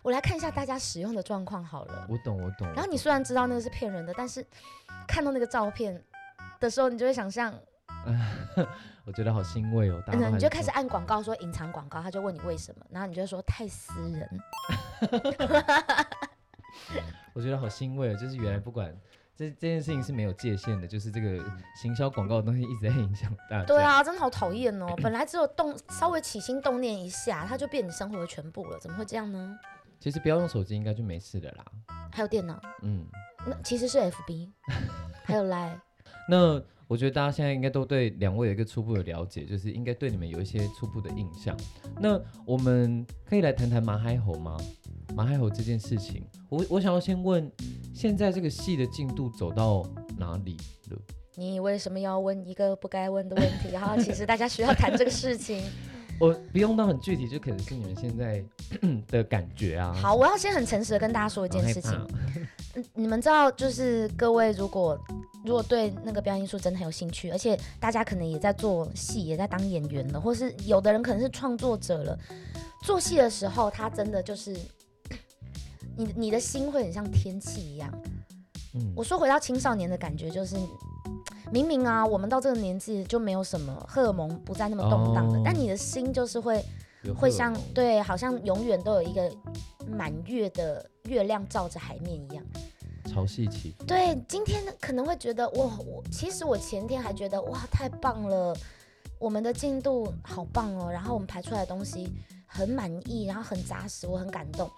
[0.00, 2.06] 我来看一下大家使用的状况好了。
[2.08, 2.66] 我懂我懂。
[2.68, 4.44] 然后你虽然知道那个是骗人的，但是
[5.06, 6.02] 看到那个照片
[6.60, 7.52] 的时候，你就会想象，
[9.04, 14.28] 我觉得好欣慰哦，大家都嗯，你就开始按广告说隐藏广告，他就问你为什么，然后你就说太私人。
[17.34, 18.94] 我觉得好欣慰哦，就是原来不管
[19.36, 21.42] 这这件事情是没有界限的，就是这个
[21.80, 23.64] 行销广告的东西一直在影响大家。
[23.64, 24.94] 对，啊，真的好讨厌哦！
[25.02, 29.58] 本来只有动稍微起心动念一下，它就变你生活的全部了，怎么会这样呢？
[29.98, 31.64] 其实不要用手机应该就没事的啦。
[32.12, 33.06] 还有电脑，嗯，
[33.46, 34.50] 那其实是 FB，
[35.24, 35.80] 还有 Line。
[36.28, 36.62] 那
[36.92, 41.56] 我觉得大家现在应该都对两位有一个初步的了解，就是应该对你们有一些初步的印象。
[41.98, 44.58] 那我们可以来谈谈马海猴吗？
[45.14, 47.50] 马海猴这件事情，我我想要先问，
[47.94, 49.82] 现在这个戏的进度走到
[50.18, 50.58] 哪里
[50.90, 50.98] 了？
[51.36, 53.70] 你为什么要问一个不该问的问题？
[53.72, 55.62] 然后，其实大家需要谈这个事情。
[56.20, 58.44] 我不用到很具体，就可能是你们现在
[59.08, 59.94] 的感觉啊。
[59.94, 61.92] 好，我要先很诚实的跟大家说一件事情。
[62.74, 64.98] 嗯你们知道，就是各位如果
[65.44, 72.18] 如果对那个表演艺术真的很有兴趣，而且大家可能也在做戏，也在当演员了，或是有的人可能是创作者了，
[72.82, 74.56] 做戏的时候，他真的就是
[75.96, 77.92] 你你的心会很像天气一样。
[78.74, 80.56] 嗯我说回到青少年的感觉，就是
[81.50, 86.64] 明明啊，我们到这个年纪就没有什么荷尔蒙不再那么动荡了，哦但你的心就是会
[87.14, 89.30] 会像对，好像永远都有一个
[89.86, 92.42] 满月的月亮照着海面一样。
[93.12, 93.84] 潮汐起伏。
[93.84, 98.56] 对，今天可能会觉得哇，我其实我前天还觉得哇太棒了，
[99.18, 102.08] 我们的进度好棒哦，然后我们排出来的东西
[102.46, 104.70] 很满意，然后很扎实，我很感动。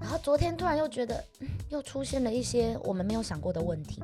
[0.00, 4.02] 然后昨天突然又觉得，嗯 又出现了一些我们没有想过的问题。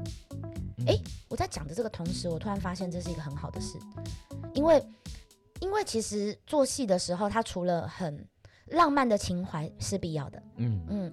[0.78, 3.78] 嗯诶我在讲的这个同时，我突然发现这是一个很好的事，
[4.52, 4.84] 因为
[5.60, 8.26] 因为其实做戏的时候，它除了很
[8.66, 11.12] 浪漫的情怀是必要的，嗯嗯，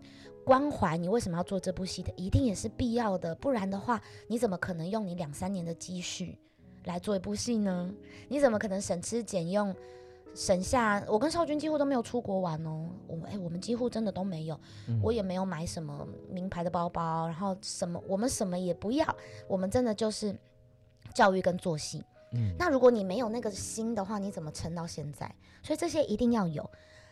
[0.52, 6.38] 关怀你为什么要做这部戏的，一定也是必要的，不然的话，你怎么可能用你两三年的积蓄
[6.84, 7.90] 来做一部戏呢？
[8.28, 9.74] 你怎么可能省吃俭用？
[10.36, 14.60] 省下，我跟少君几乎都没有出国玩哦，我们哎、我们几乎真的都没有，
[14.90, 19.16] 嗯我也没有买什么名牌的包包，然后什么我们什么也不要，
[19.48, 20.36] 我们真的就是
[21.14, 22.04] 教育跟做戏。
[22.34, 25.34] 嗯那如果你没有那个心的话，你怎么撑到现在？
[25.64, 26.70] 所以这些一定要有。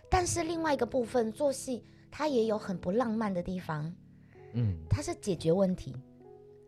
[0.10, 3.94] 但是另外一个部分，做戏它也有很不浪漫的地方，
[4.54, 5.96] 嗯它是解决问题。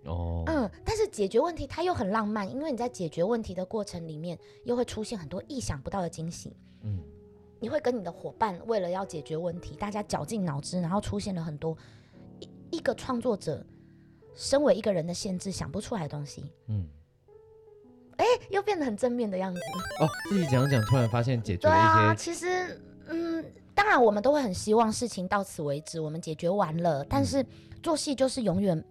[0.06, 6.56] 哦嗯，但是解决问题它又很浪漫，因为你在解决问题的过程里面，又会出现很多意想不到的惊喜。
[6.84, 7.00] 嗯
[7.60, 11.78] 你会跟你的伙伴为了要解决问题，大家绞尽脑汁，然后出现了很多
[12.40, 13.64] 一一个创作者
[14.34, 16.88] 身为一个人的限制想不出来的东西，嗯
[18.50, 19.60] 又变得很正面的样子。
[20.00, 27.04] 哦，自己讲讲，突然发现解决对啊，了一些其实，嗯，当然我们都会很希望事情到此为止，我们解决完了。
[27.06, 27.46] 但是
[27.82, 28.84] 做戏就是永远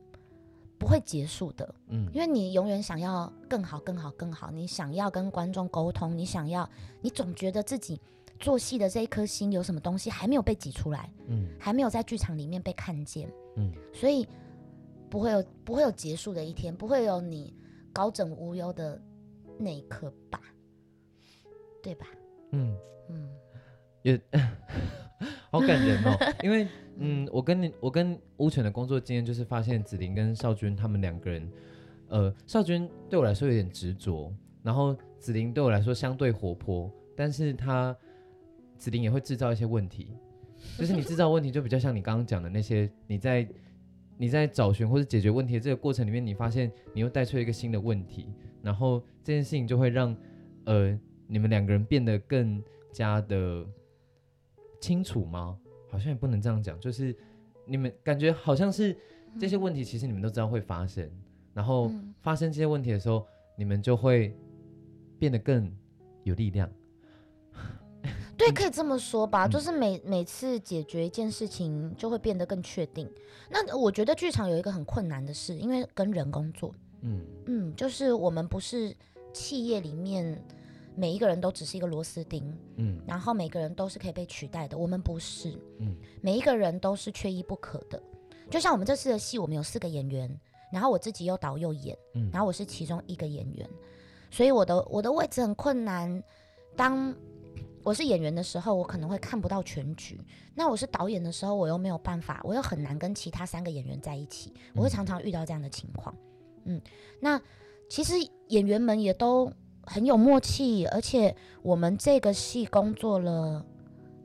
[0.79, 6.69] 不会结束的，嗯因为你永远想要更好、更好、更好，你想要跟观众沟通，你想要，
[7.01, 8.01] 你总觉得自己
[8.38, 14.27] 做戏的这一颗心有什么东西还没有被挤出来，嗯还没有在剧场里面被看见，嗯所以
[15.11, 17.55] 不会有不会有结束的一天，不会有你
[17.93, 19.01] 高枕无忧的
[19.59, 20.40] 那一刻吧？
[21.83, 22.07] 对吧？
[22.53, 22.77] 嗯，
[23.09, 23.29] 嗯
[24.02, 24.20] 也
[25.50, 26.16] 好感人哦。
[26.42, 26.66] 因为
[26.98, 31.50] 嗯，我跟你我跟乌犬的工作经验就是发现子琳跟少君他们两个人，
[32.08, 34.32] 呃，少君对我来说有点执着，
[34.62, 37.96] 然后子琳对我来说相对活泼，但是他
[38.76, 40.16] 子琳也会制造一些问题，
[40.78, 43.48] 就是你制造问题就比较像你刚刚讲的那些你在。
[44.22, 48.26] 你在找寻或者解决问题的这个过程里面，你发现你又带出一个新的问题，
[48.60, 50.14] 然后这件事情就会让
[50.66, 53.64] 呃你们两个人变得更加的
[54.81, 55.59] 清楚吗？
[55.88, 57.14] 好像也不能这样讲，就是
[57.66, 58.97] 你们感觉好像是
[59.38, 61.11] 这些问题，其实你们都知道会发生，
[61.53, 64.37] 然后嗯发生这些问题的时候，你们就会
[65.19, 65.71] 变得更
[66.23, 66.71] 有力量。
[68.38, 73.11] 对，可以这么说吧，嗯就是每每次解决一件事情，就会变得更确定。
[73.51, 78.97] 那我觉得剧场有一个很困难的事，因为跟人工作，嗯嗯，就是我们不是
[79.33, 80.43] 企业里面
[81.00, 82.44] 每一个人都只是一个螺丝钉，
[82.76, 88.00] 嗯然后每个人都是可以被取代的，我们不是，嗯每一个人都是缺一不可的。
[88.50, 90.30] 就像我们这次的戏，我们有四个演员，
[90.70, 93.66] 然后我自己又导又演，嗯，然后我是其中一个演员，
[94.30, 96.22] 所以我的我的位置很困难。
[96.76, 97.14] 当
[97.82, 100.16] 我是演员的时候，我可能会看不到全局；
[100.54, 104.52] 那我是导演的时候，我又没有办法，我又很难跟其他三个演员在一起。
[104.74, 106.14] 我会常常遇到这样的情况。
[106.64, 106.78] 嗯，
[107.20, 107.40] 那
[107.88, 108.12] 其实
[108.48, 109.50] 演员们也都
[109.92, 113.66] 很有默契，而且我们这个戏工作了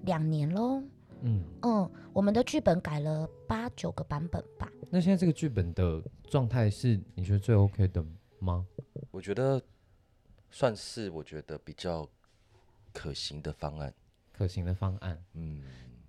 [0.03, 0.79] 两年喽。
[1.21, 4.71] 嗯，嗯，我们的剧本改了八九个版本吧。
[4.91, 5.99] 那现在这个剧本的
[6.29, 8.05] 状态是你觉得最 OK 的
[8.37, 8.63] 吗？
[9.09, 9.59] 我觉得
[10.51, 12.07] 算是我觉得比较
[12.93, 13.91] 可行的方案。
[14.31, 15.19] 可行的方案？
[15.33, 15.63] 嗯，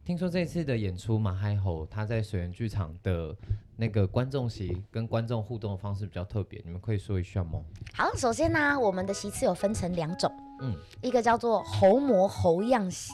[0.07, 3.37] 听说这次的演出马嗨猴，他在水源剧场的
[3.75, 7.61] 那个观众席跟观众互动的方式比较特别，你们可以说一下吗？
[7.93, 13.13] 好，首先呢，我们的席次有分成两种，嗯，一个叫做猴模猴样席，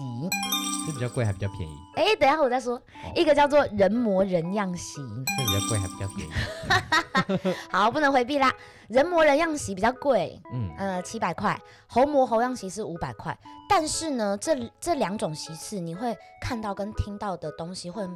[0.86, 1.74] 是比较贵还比较便宜？
[1.96, 2.80] 哎，等一下我再说，
[3.14, 5.00] 一个叫做人模人样席。
[5.00, 7.54] 是比较贵还比较便宜？
[7.70, 8.52] 好，不能回避啦，
[8.88, 13.36] 人模人样席比较贵，嗯呃，七百块，猴模猴样席是五百块。
[13.68, 18.06] 但是呢，这这两种席次你会看到跟听到的东西会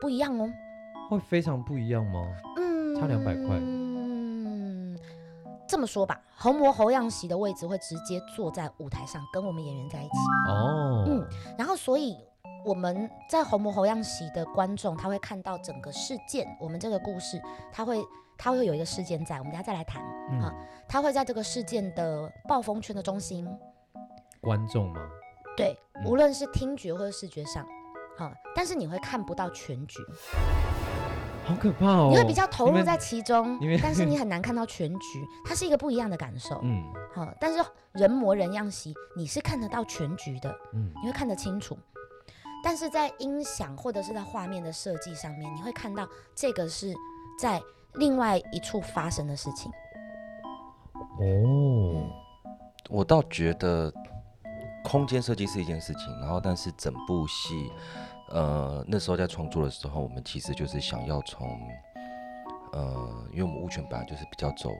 [0.00, 0.48] 不一样哦。
[1.10, 2.26] 会非常不一样吗？
[2.56, 3.91] 嗯，差两百块嗯，
[5.72, 10.12] 这么说吧，猴模猴样席的位置会直接坐在舞台上，跟我们演员在一起。
[10.46, 12.14] 哦，嗯然后，所以
[12.62, 17.40] 我们在猴模猴样席的观众，他会看到整个事件，我们这个故事，
[17.72, 18.04] 他会
[18.36, 20.02] 他会有一个事件在，我们等下再来谈。
[20.30, 20.52] 嗯啊
[20.86, 23.48] 他会在这个事件的暴风圈的中心，
[24.42, 25.00] 观众吗？
[25.56, 27.66] 对，嗯无论是听觉或者视觉上，
[28.18, 30.02] 好、但是你会看不到全局，
[31.44, 32.08] 好可怕哦！
[32.10, 36.60] 你会比较投入在其中，但是你很难看到全局，它是一个不一样的感受。
[36.62, 36.82] 嗯
[37.14, 37.58] 好、但是
[37.92, 41.76] 人模人样席，你是看得到全局的，嗯你会看得清楚。
[42.64, 46.94] 但是在音响或者是在画面的设计上面，你会看到这个是
[47.38, 47.60] 在
[47.94, 49.70] 另外一处发生的事情。
[51.18, 52.08] 哦，
[52.88, 53.92] 我倒觉得
[54.84, 57.70] 空间设计是一件事情，然后但是整部戏，
[58.32, 61.46] 呃，那时候在创作的时候，我们其实就是想要从，
[62.72, 64.70] 呃，因为我们物权本来就是比较走，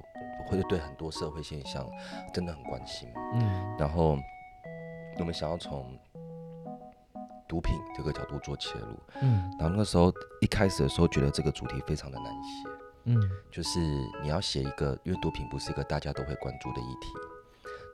[0.47, 1.87] 会对很多社会现象
[2.33, 3.77] 真的很关心，嗯。
[3.79, 4.17] 然后
[5.19, 5.99] 我们想要从
[7.47, 9.55] 毒品这个角度做切入，嗯。
[9.59, 10.11] 然后那个时候
[10.41, 12.71] 一开始的时候觉得这个主题非常的难写，
[13.05, 13.21] 嗯。
[13.51, 13.81] 就是
[14.23, 17.09] 你要写一个，因为毒品不是一个大家都会关注的议题，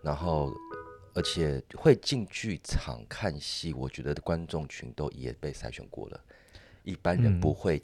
[0.04, 0.52] 然后
[1.18, 6.20] 而且会进剧场看戏，我觉得观众群都也被筛选过了，
[6.84, 7.82] 一般人嗯不会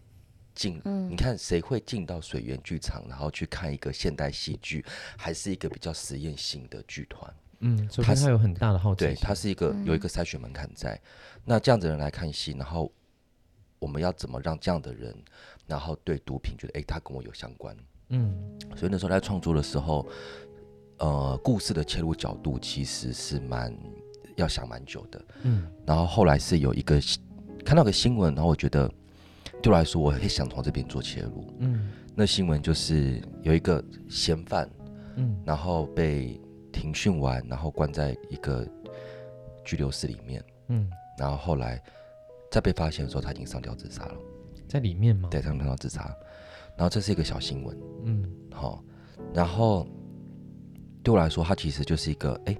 [0.54, 0.80] 进。
[0.84, 4.84] 嗯你看谁会进到水源剧场，然后去看一个现代戏剧，
[5.18, 7.34] 还是一个比较实验性的剧团？
[7.58, 11.00] 嗯，除他是非他有很大的好奇它是一个有一个筛选门槛在。
[11.44, 12.92] 那这样子的人来看戏，然后
[13.80, 15.12] 我们要怎么让这样的人，
[15.66, 17.76] 然后对毒品觉得，诶，他跟我有相关？
[18.10, 20.06] 嗯所以那时候在创作的时候，
[20.98, 23.76] 呃，故事的切入角度其实是蛮
[24.36, 25.24] 要想蛮久的。
[25.42, 27.00] 嗯然后后来是有一个
[27.64, 28.90] 看到个新闻，然后我觉得
[29.62, 31.44] 对我来说，我很想从这边做切入。
[31.58, 34.70] 嗯那新闻就是有一个嫌犯，
[35.16, 36.40] 嗯然后被
[36.72, 38.66] 庭讯完，然后关在一个
[39.64, 41.82] 拘留室里面，嗯，然后后来
[42.50, 44.14] 在被发现的时候，他已经上吊自杀了。
[44.68, 45.28] 在里面吗？
[45.30, 46.02] 对，上吊自杀。
[46.76, 47.78] 然后这是一个小新闻。
[48.04, 48.82] 嗯好、
[49.32, 49.86] 然后
[51.04, 52.56] 对我来说，它其实就是一个哎，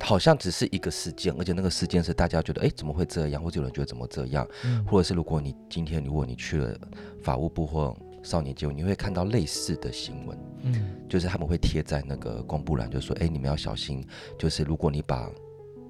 [0.00, 4.84] 好像只是一个事件，而且那个事件是大家觉得哎怎么会这样，或者有人觉得怎么这样，嗯。
[4.86, 6.74] 或者是如果你今天如果你去了
[7.22, 10.96] 法务部或少年节，你会看到类似的新闻，嗯。
[11.08, 14.04] 就是他们会贴在那个公布栏，就说：“哎，你们要小心，
[14.38, 15.30] 就是如果你把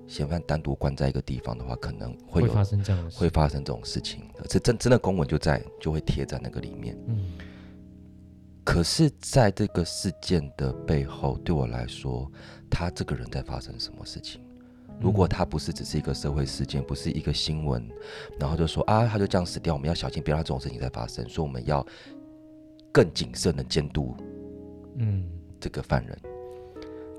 [0.06, 6.98] 嫌犯单独关在一个地方的话，可能会有会发生这样的，会发生这种事情。”这真真的公文就在就会贴在那个里面。
[7.06, 7.32] 嗯
[8.64, 12.30] 可是，在这个事件的背后，对我来说，
[12.70, 14.40] 他这个人在发生什么事情？
[15.00, 17.86] 如果他不是只是一个社会事件，不是一个新闻，
[18.38, 21.84] 然后就说啊，他就这样死掉，我们要小心，别让这种事情再发生，所以我们要
[22.90, 24.16] 更谨慎的监督
[24.96, 25.28] 嗯
[25.60, 26.18] 这个犯人。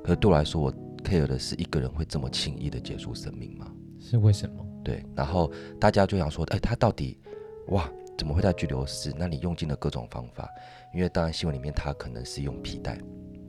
[0.04, 3.72] 可是对我来说，我 care 的是一个人会这么轻易的结束生命吗？
[4.00, 4.66] 是为什么？
[4.84, 7.20] 对，然后大家就想说，哎，他到底
[7.68, 9.14] 哇怎么会在拘留室？
[9.18, 10.50] 那你用尽了各种方法，
[10.96, 12.98] 因为当然新闻里面他可能是用皮带，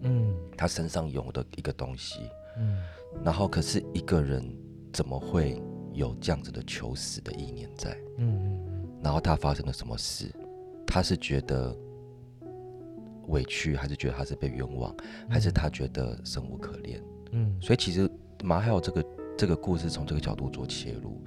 [0.03, 2.29] 嗯他身上有的一个东西，
[2.59, 2.83] 嗯
[3.25, 4.45] 然后可是一个人
[4.93, 7.97] 怎么会有这样子的求死的意念在？
[8.19, 8.61] 嗯
[9.03, 10.35] 然后他发生了什么事？
[10.87, 11.77] 他是觉得
[13.29, 14.93] 委屈，还是觉得他是被冤枉，
[15.29, 17.01] 还是他觉得生无可恋？
[17.31, 18.11] 嗯所以其实
[18.43, 19.05] 马还有这个
[19.39, 21.23] 这个故事从这个角度做切入，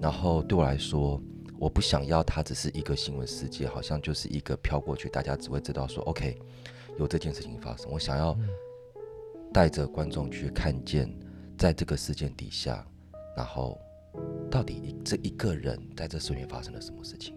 [0.00, 1.22] 然后对我来说，
[1.58, 6.38] 我不想要它只是一个新闻事件，好像就是一个飘过去，大家只会知道说 OK
[6.98, 7.90] 有这件事情发生。
[7.90, 8.48] 我想要嗯
[9.52, 11.12] 带着观众去看见，
[11.56, 12.86] 在这个事件底下，
[13.36, 13.78] 然后
[14.50, 17.34] 到底一这一个人在这瞬间发生了什么事情，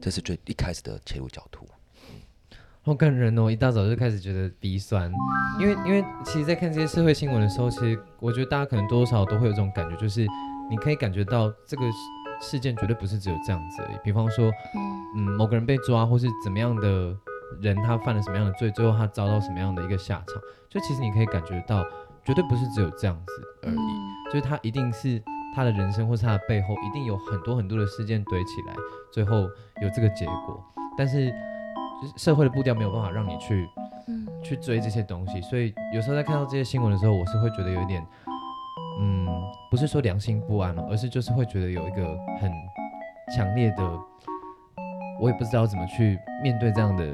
[0.00, 1.66] 这是最一开始的切入角度。
[2.82, 3.50] 好感人哦！
[3.50, 5.12] 一大早就开始觉得鼻酸，
[5.60, 10.26] 因为因为其实，在看这些社会新闻的时候，其实我觉得大家可能多多少少都会有这种感觉，就是
[10.70, 11.82] 你可以感觉到这个
[12.40, 13.98] 事事件绝对不是只有这样子而已。
[14.02, 14.80] 比方说，嗯
[15.16, 17.16] 嗯，某个人被抓，或是怎么样的
[17.60, 21.84] 人他犯了什么样的罪，最后他遭到什么样的一个下场，就其实你可以感觉到，
[22.24, 24.32] 绝对不是只有这样子而已。
[24.32, 25.22] 就是他一定是
[25.54, 28.74] 他的人生或是他的背后一定有很多很多的事件堆起来，
[29.10, 29.40] 最后
[29.82, 30.62] 有这个结果。
[30.96, 31.30] 但是
[32.02, 33.66] 就是社会的步调没有办法让你去
[34.06, 38.06] 嗯去追这些东西，所以有时候在看到这些新闻的时候，我是会觉得有一点，
[39.00, 39.26] 嗯，
[39.70, 42.50] 不是说良心不安了，而是就是会觉得有一个很
[43.34, 44.00] 强烈的，
[45.20, 47.04] 我也不知道怎么去面对这样的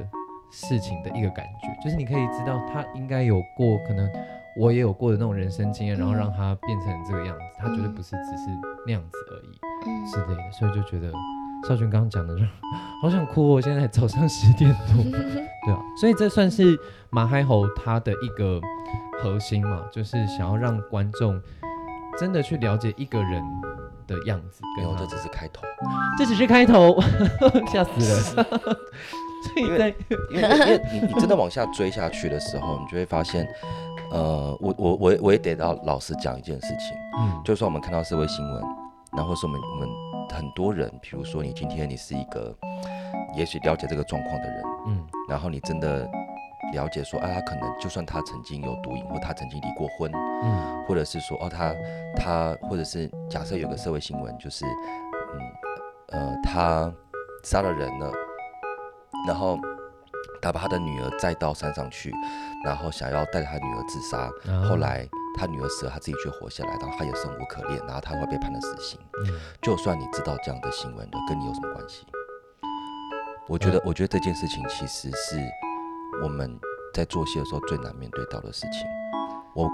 [0.51, 4.11] 事情的一个感觉，就是你可以知道他应该有过可能
[4.57, 8.51] 我也有过的那种人生经验，然后嗯让他变成这个样子，他绝对嗯不是只是
[8.87, 11.12] 那样子而已嗯之类的，所以就觉得
[11.68, 12.49] 少君刚刚讲的让
[13.03, 15.03] 好想哭哦，现在早上十点多。
[15.64, 16.79] 对啊，所以这算是
[17.11, 18.61] 马海猴他的一个
[19.20, 21.40] 核心嘛，就是想要让观众
[22.18, 23.42] 真的去了解一个人
[24.07, 25.62] 的样子，没有，这只是开头。
[26.16, 27.00] 这只是开头，
[27.72, 28.46] 吓死了。
[29.44, 29.88] 所以在
[30.31, 33.46] 因为因为你你真的往下追下去的时候，你就会发现，
[34.11, 37.42] 呃，我我我也我也得到老实讲一件事情，嗯。
[37.44, 38.62] 就是说我们看到社会新闻，
[39.16, 39.88] 然后是我们我们
[40.31, 42.57] 很多人，比如说你今天你是一个
[43.37, 45.07] 也许了解这个状况的人，嗯。
[45.29, 46.09] 然后你真的
[46.72, 50.11] 了解说，啊，他可能就算他曾经有毒瘾，或他曾经离过婚，
[50.42, 51.74] 嗯或者是说，哦，他
[52.16, 55.40] 他或者是假设有个社会新闻，就是嗯
[56.09, 56.92] 呃他
[57.42, 58.12] 杀了人了，
[59.27, 59.59] 然后
[60.42, 62.12] 他把他的女儿载到山上去，
[62.64, 64.22] 然后想要带着他女儿自杀，
[64.53, 68.98] 啊后来他女儿死了，他自己却活下来，然后他也生无可恋，然后他会被判了死刑。
[69.27, 72.07] 嗯就算你知道这样的新闻的，跟你有什么关系？
[73.46, 75.38] 我觉得，我觉得这件事情其实是
[76.22, 76.59] 我们
[76.92, 78.87] 在做戏的时候最难面对到的事情。
[79.55, 79.70] 我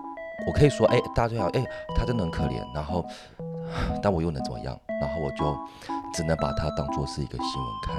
[0.46, 3.04] 我可以说，哎、大家最好，哎、他真的很可怜，然后，
[4.02, 4.78] 但我又能怎么样？
[5.00, 5.56] 然后我就
[6.12, 7.96] 只能把它当做是一个新闻看。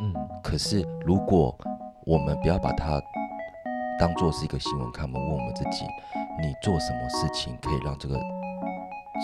[0.00, 1.56] 嗯可是如果
[2.04, 3.00] 我们不要把它
[3.98, 5.84] 当做是一个新闻看，我们问我们自己，
[6.40, 8.14] 你做什么事情可以让这个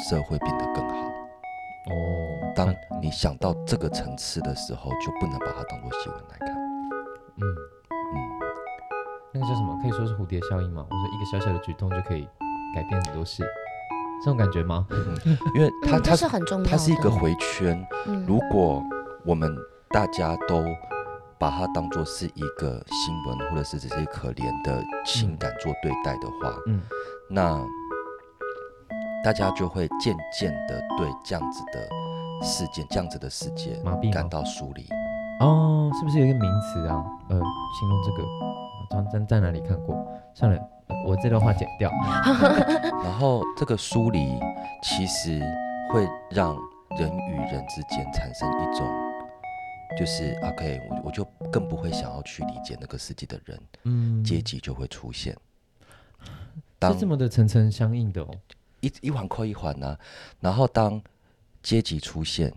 [0.09, 0.96] 社会变得更好？
[1.90, 6.57] 哦，当你想到这个层次的时候，就不能把它当做新闻来看。
[6.57, 7.57] 嗯嗯，
[9.34, 9.78] 那个叫什么？
[9.80, 10.86] 可以说是蝴蝶效应吗？
[10.90, 12.28] 我说一个小小的举动就可以
[12.74, 13.42] 改变很多事，
[14.22, 14.86] 这种感觉吗？
[15.54, 17.84] 因为它嗯它是很重要，它是一个回圈。
[18.06, 18.82] 嗯如果
[19.24, 19.56] 我们
[19.90, 20.64] 大家都
[21.38, 26.80] 把它当做是一个新闻，或者是只是可怜的情感做对待的话，嗯
[27.30, 27.64] 那
[29.24, 31.88] 大家就会渐渐的对这样子的
[32.44, 34.87] 事件、这样子的世界麻痹感到疏离。
[35.40, 37.04] 哦，是不是有一个名词啊？
[37.28, 37.40] 呃，
[37.78, 38.22] 形容这个，
[38.98, 39.96] 我在在哪里看过？
[40.34, 41.90] 算了，呃我这段话剪掉。
[43.04, 44.38] 然后这个疏离
[44.82, 45.40] 其实
[45.90, 46.56] 会让
[46.98, 48.86] 人与人之间产生一种，
[49.98, 55.32] 就是 OK，我我就更不会想要去理解那个世界的人，嗯，阶级就会出现。
[56.24, 56.30] 是
[56.78, 58.28] 当这么的层层相应的哦。
[58.80, 59.96] 一一环扣一环呢、
[60.40, 61.00] 然后当
[61.62, 62.52] 阶级出现，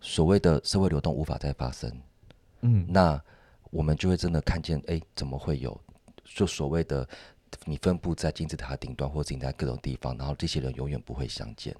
[0.00, 1.92] 所谓的社会流动无法再发生，
[2.62, 3.20] 嗯，那
[3.70, 5.78] 我们就会真的看见，哎，怎么会有
[6.24, 7.08] 就所谓的
[7.64, 11.74] 你分布在金字塔顶端，或者你在各种地方，然后这些人永远不会相见。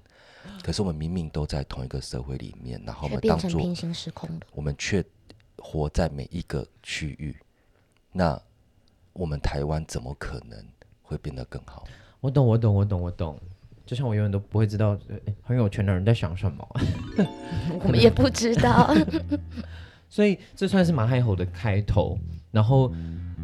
[0.63, 4.47] 可是我们明明都在同一个社会里面，然后我们当做平行时空的。
[4.53, 5.03] 我们却
[5.57, 7.35] 活在每一个区域，
[8.11, 8.41] 那
[9.13, 10.57] 我们台湾怎么可能
[11.01, 11.85] 会变得更好？
[12.21, 13.39] 我懂，我懂，我懂，我懂。
[13.85, 16.67] 就像我永远都不会知道呃很有钱的人在想什么，
[17.83, 18.93] 我们也不知道。
[20.09, 22.17] 所以这算是马海猴的开头。
[22.51, 22.91] 然后，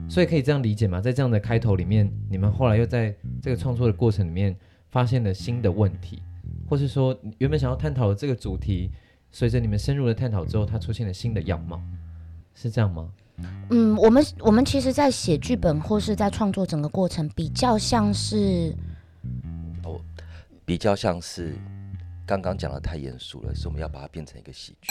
[0.09, 0.99] 所以可以这样理解吗？
[0.99, 4.55] 在这样的开头里面，你们后来又在这个创作的过程里面
[4.89, 6.23] 发现了新的问题，
[6.67, 8.89] 或是说原本想要探讨的这个主题，
[9.31, 11.79] 随着你们深入的探讨之后，它出现了新的样貌，
[12.55, 13.07] 是这样吗？
[13.69, 18.73] 嗯，我们我们其实，在写剧本或是在创作整个过程，比较像是
[20.65, 21.53] 比较像是
[22.25, 24.87] 刚刚讲的太严肃了，所以我们要把它变成一个喜剧。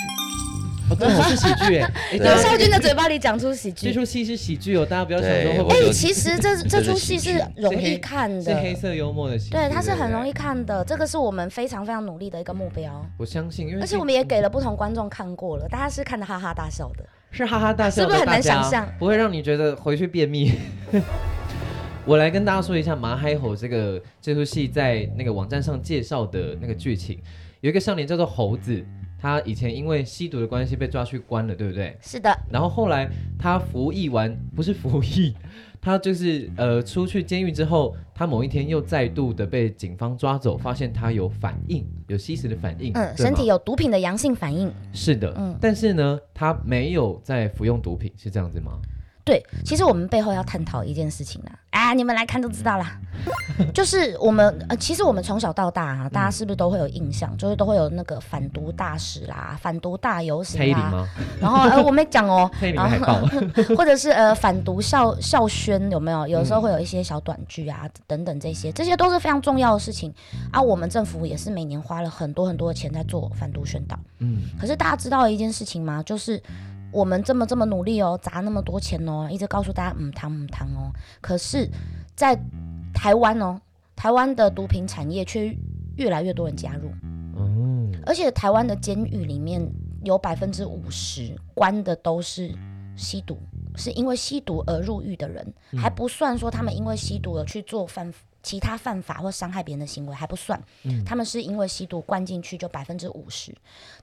[0.90, 3.86] 哦，对，是喜剧哎， 哎，对大家从少君的嘴巴里讲出喜剧。
[3.86, 10.34] 这出戏是喜剧哦，大家不要想说会不会哎其实这这出戏是容易看的是黑，色幽默的喜剧，对，它是很容易。
[10.34, 13.06] 看的，这个是我们非常非常努力的一个目标。
[13.16, 17.04] 我相信，因为而且我们也给了不同观众看过了，大家是看的哈哈大笑的。
[17.30, 20.52] 是哈哈大笑，是不是很难想象不会让你觉得回去便秘。
[22.04, 27.18] 我来跟大家说一下《马海吼》这个这出戏在那个网站上介绍的那个剧情，
[27.60, 28.84] 有一个少年叫做猴子，
[29.24, 31.96] 他以前因为吸毒的关系被抓去关了，对不对？
[32.02, 33.08] 是的，然后后来
[33.38, 35.34] 他服役完，不是服役，
[35.80, 44.70] 他就是呃出去监狱之后，他某一天又再度的被警方抓走，发现他有反应，有吸食的反应，嗯，身体有毒品的阳性反应。
[44.92, 48.78] 是的，嗯但是呢，他没有在服用毒品，是这样子吗？
[49.24, 52.98] 对，其实我们背后要探讨一件事情啦，啊，你们来看就知道啦，
[53.72, 61.08] 就是我们呃，其实我们从小到大啊，大家是不是都会有印象，就是都会有那个反毒大使啦、反毒大游行啦？
[61.40, 63.14] 然后呃， 我没讲哦，蔡依林的海报，
[63.74, 66.28] 或者是呃反毒校校宣有没有？
[66.28, 70.12] 有时候会有一些小短剧啊、等等这些，这些都是非常重要的事情
[70.52, 70.60] 啊。
[70.60, 73.98] 我们政府也是每年花了很多很多的钱在做反毒宣导。
[74.18, 76.02] 嗯，可是大家知道一件事情吗？
[76.02, 76.42] 就是
[76.94, 81.68] 我们这么这么努力哦，砸那么多钱哦，一直告诉大家嗯糖嗯糖哦，可是，
[82.14, 82.40] 在
[82.94, 83.60] 台湾哦，
[83.96, 85.54] 台湾的毒品产业却
[85.96, 86.90] 越来越多人加入，
[87.36, 89.68] 嗯，而且台湾的监狱里面
[90.04, 92.54] 有百分之五十关的都是
[92.96, 93.38] 吸毒，
[93.74, 100.60] 是因为吸毒而入狱的人，还不算说他们因为吸毒而去做犯其他犯法或伤害别人的行为，还不算。
[101.04, 103.52] 他们是因为吸毒关进去就百分之五十，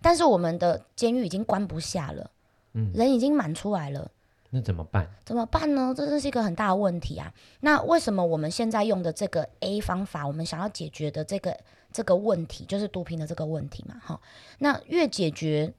[0.02, 2.30] 但是我们的监狱已经关不下了，
[2.74, 4.10] 人已经满出来了。
[4.54, 5.10] 那怎么办？
[5.24, 5.94] 怎么办呢？
[5.96, 7.34] 这真是一个很大的问题啊！
[7.62, 11.58] 那为什么我们现在用的这个 A 方法，我们想要解决的这个
[11.94, 13.96] 这个问题，就是毒品的这个问题嘛？
[14.04, 14.20] 哈，
[14.60, 15.74] 那越解决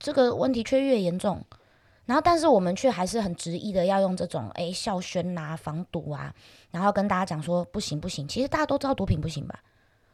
[0.00, 1.40] 这个问题却越严重，
[2.04, 6.34] 然后但是我们却还是很执意的要用这种诶校宣啊、防毒啊，
[6.72, 8.26] 然后跟大家讲说不行不行。
[8.26, 9.62] 其实大家都知道毒品不行吧？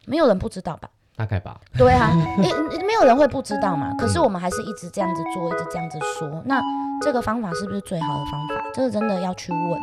[0.04, 0.90] 没有人不知道吧？
[1.22, 1.56] 大概吧。
[1.78, 2.10] 对啊，
[2.42, 3.94] 诶、没有人会不知道嘛。
[3.96, 6.42] 可是我们还是一直这样子做，一直这样子说。
[6.44, 6.60] 那
[7.00, 8.54] 这个方法是不是最好的方法？
[8.74, 9.80] 这个真的要去问。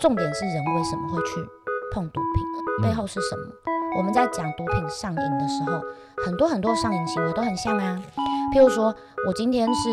[0.00, 1.46] 重点是人为什么会去
[1.92, 3.52] 碰毒品，背后是什么？
[3.98, 5.82] 我们在讲毒品上瘾的时候，
[6.24, 8.00] 很多很多上瘾行为都很像啊。
[8.54, 8.94] 譬如说，
[9.26, 9.90] 我今天是，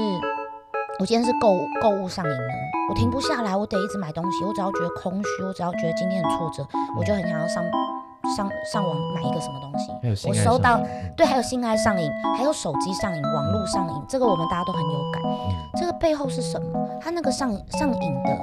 [1.01, 2.53] 我今天是购物购物上瘾了，
[2.89, 4.45] 我停不下来，我得一直买东西。
[4.45, 6.65] 我只要觉得空虚，我只要觉得今天很挫折，
[6.97, 7.61] 我就很想要上
[8.36, 10.28] 上上网买一个什么东西。
[10.28, 10.82] 我收到
[11.18, 15.22] 对，还有性爱上瘾，还有手机上瘾、网络上瘾，这个我们大家都很有感。
[15.76, 16.89] 这个背后是什么？
[17.01, 18.38] 它那个上上瘾的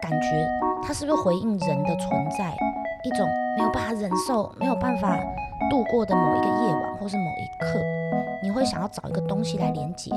[0.00, 0.48] 感觉，
[0.82, 2.54] 它是不是回应人的存在
[3.04, 3.26] 一种
[3.56, 5.18] 没有办法忍受、没有办法
[5.70, 7.80] 度过的某一个夜晚，或是某一刻，
[8.42, 10.10] 你会想要找一个东西来连接，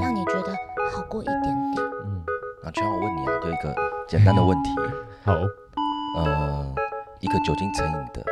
[0.00, 0.52] 让你觉得
[0.92, 1.84] 好过一点点。
[2.06, 2.22] 嗯，
[2.64, 3.74] 那就像我问你啊，就一个
[4.08, 4.70] 简单的问题，
[5.24, 5.32] 好，
[6.16, 6.66] 呃，
[7.20, 8.24] 一个酒精成瘾的，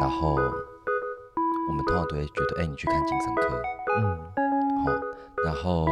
[0.00, 3.62] 然后我们通常都会觉得，哎、你去看精神科，
[3.96, 4.18] 嗯，
[4.84, 4.90] 好、
[5.44, 5.86] 然后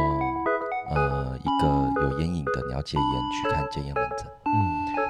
[0.89, 4.27] 呃，一个有烟瘾的，你要戒烟，去看戒烟门诊。
[4.45, 4.53] 嗯，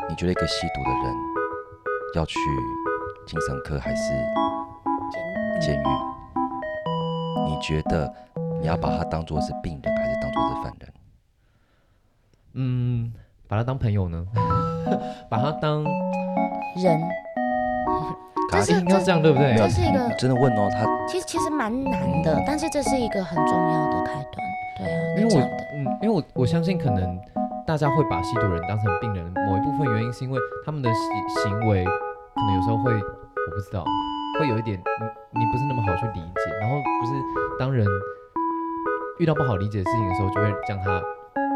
[0.10, 1.16] 你觉得一个吸毒的人
[2.16, 2.40] 要去
[3.26, 4.14] 精神科还是
[5.62, 5.88] 监狱？
[7.46, 8.14] 你觉得
[8.62, 10.94] 你要把他当做是病人，还是当做是犯人？
[12.54, 13.14] 嗯，
[13.48, 14.26] 把他当朋友呢？
[15.30, 15.84] 把他当，
[16.76, 17.02] 人，
[18.52, 19.56] 这是应该这样对不对？
[19.56, 24.48] 这是一个真的问哦，他其实其实蛮难的，但是这是一个很重要的开端。
[24.78, 27.20] 对啊，因为我你讲的，嗯，因为我我相信可能
[27.66, 33.84] 大家会把吸毒人当成病人，某一部分原因是因为他们的行行为可能有时候会，我不知道，
[34.40, 34.78] 会有一点
[35.34, 37.14] 你你不是那么好去理解，然后不是
[37.60, 37.86] 当人
[39.20, 41.02] 遇到不好理解的事情的时候，就会将他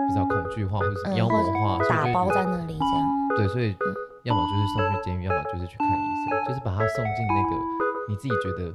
[0.07, 3.07] 不知道恐惧化或者什么嗯或者妖魔化，打包在那里这样。
[3.37, 3.77] 对，所以
[4.23, 7.55] 要么就是送去监狱，要么就是去看医生，就是把他送进那个
[8.07, 8.71] 你自己觉得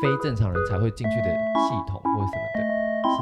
[0.00, 1.28] 非正常人才会进去的
[1.68, 2.58] 系统或者什么的。
[3.12, 3.16] 是，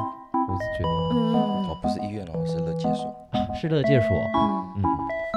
[0.47, 3.13] 我是觉得嗯哦，不是医院哦，是乐界所。
[3.31, 4.83] 啊，是乐界所，嗯，嗯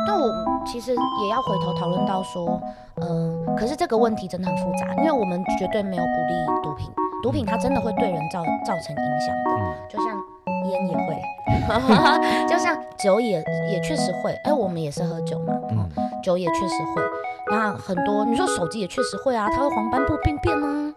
[0.07, 0.31] 但我
[0.65, 2.61] 其实也要回头讨论到说，
[3.03, 6.89] 嗯、可是这个问题真的很复杂，因为我们绝对没有鼓励毒品，
[7.21, 9.51] 毒品它真的会对人造造成影响的。
[9.59, 10.23] 嗯就像
[10.71, 11.23] 烟也会，
[12.49, 14.33] 就像酒也也确实会。
[14.45, 15.89] 哎，我们也是喝酒嘛，嗯
[16.23, 17.03] 酒也确实会。
[17.51, 20.93] 那很多你说手机也确实会啊，它会黄斑部病变啊，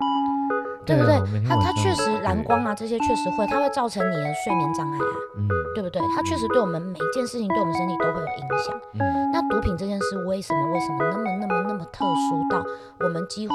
[0.86, 1.16] 对不对
[1.48, 6.02] 它它确实蓝光啊这些确实会，它会造成你的睡眠障碍啊，嗯对不对？
[6.16, 8.76] 它确实对我们每一件事情对我们身体都会有影响。
[9.00, 12.62] 嗯那毒品这件事为什么为什么那么那么那么特殊到
[13.00, 13.54] 我们几乎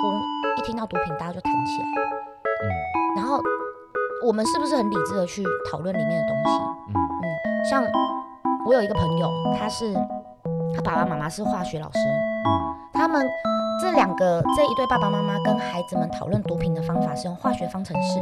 [0.58, 1.88] 一听到毒品大家就弹起来？
[2.62, 2.64] 嗯
[3.16, 3.38] 然后
[4.26, 6.60] 我们是不是很理智的去讨论里面的东西？
[6.88, 6.94] 嗯。
[7.70, 7.84] 像
[8.66, 9.94] 我有一个朋友，他是
[10.74, 11.98] 他爸爸妈妈是化学老师，
[12.44, 12.74] 嗯。
[12.92, 13.24] 他们
[13.80, 18.18] 这两个这一对爸爸妈妈跟孩子们讨论毒品的方法是用化学方程式，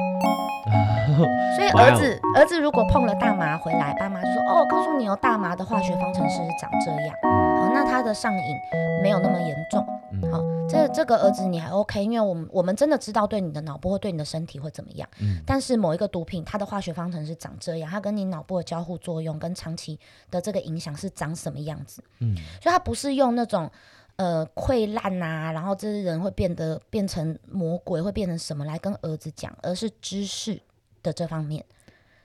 [1.56, 7.16] 所以儿子儿子如果碰了大麻回来，爸妈就说哦，告诉你哦，大麻的化学方程式是长这样，
[7.56, 8.56] 好，那他的上瘾
[9.02, 15.06] 没有那么严重，嗯好，这这个儿子你还 OK，因为我们我们真的知道对你的脑部或对你的身体会怎么样。
[15.20, 19.98] 嗯但是某一个毒品，它的化学方程式长这样，它跟你脑部的交互作用跟长期
[20.30, 23.70] 的这个影响是长什么样子，嗯所以它不是用那种
[24.16, 30.58] 呃溃烂啊，然后这些人会变得变成魔鬼，会变成什么来跟儿子讲，而是知识
[31.02, 31.62] 的这方面。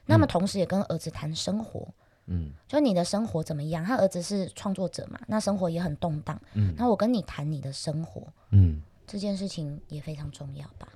[0.06, 1.86] 那么同时也跟儿子谈生活，
[2.30, 3.84] 嗯就你的生活怎么样？
[3.84, 6.40] 他儿子是创作者嘛，那生活也很动荡。
[6.54, 8.22] 嗯那我跟你谈你的生活
[8.52, 10.88] 嗯，这件事情也非常重要吧？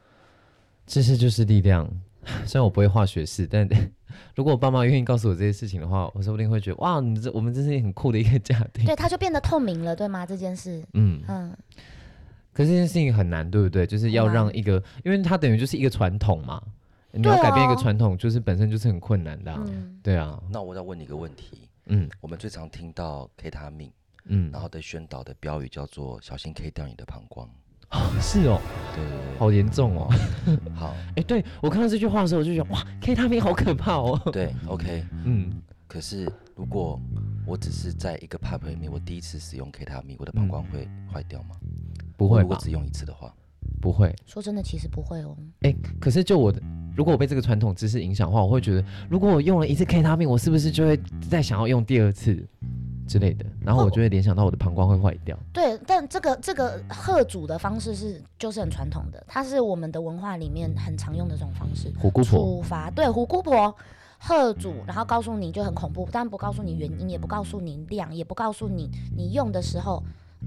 [0.85, 1.89] 知识就是力量。
[2.47, 3.67] 虽然我不会化学式，但
[4.33, 8.85] 如果我爸妈愿意告诉我这些事情的话，我说不定会觉得哇，你这我们真是很酷的一个家庭。
[8.85, 10.25] 对，他就变得透明了，对吗？
[10.25, 11.53] 这件事，嗯，嗯，
[12.53, 13.85] 可是这件事情很难，对不对？
[13.85, 16.63] 就是要让一个，因为它等于就是一个传统嘛，
[17.15, 19.63] 你要改变一个啊传统，就是本身就是很困难的、啊。
[19.67, 19.99] 嗯。
[20.01, 22.09] 对啊，那我再问你一个问题，嗯。
[22.19, 23.91] 我们最常听到 K 他命，
[24.25, 27.47] 嗯，然后的宣导的标语叫做“小心 K 掉你的膀胱
[28.19, 28.59] 是哦，”。
[28.95, 30.09] 对对好严重哦。
[30.75, 34.19] 好， 哎，对我看到这句话的时候，我就觉得哇，K 他命好可怕哦。
[34.31, 35.05] 对，OK。
[35.23, 35.61] 嗯。
[35.87, 36.99] 可是如果
[37.45, 41.55] 我只是在一个 pub 里面，我第一次使用 K 他命，我的膀胱会坏掉吗？
[42.17, 43.31] 不会如果只用一次的话，
[43.81, 44.13] 不会。
[44.25, 45.35] 说真的，其实不会哦。
[45.61, 46.61] 哎，可是就我的，
[46.95, 50.99] 如果我被这个传统知识影响的话，我会觉得，如果我用了一次 K 他命，我是不是就会
[51.29, 52.45] 再想要用第二次
[53.07, 53.45] 之类的？
[53.61, 55.37] 然后我就会联想到我的膀胱会坏掉。
[55.51, 61.91] 对，但这个这个贺主的方式是就是很传统的，它是我们的文化里面很常用的这种方式。
[61.99, 63.75] 虎姑婆，处罚对虎姑婆
[64.17, 70.01] 贺主，然后告诉你就很恐怖，但不告诉你原因，也不告诉你量，也不告诉你你用的时候，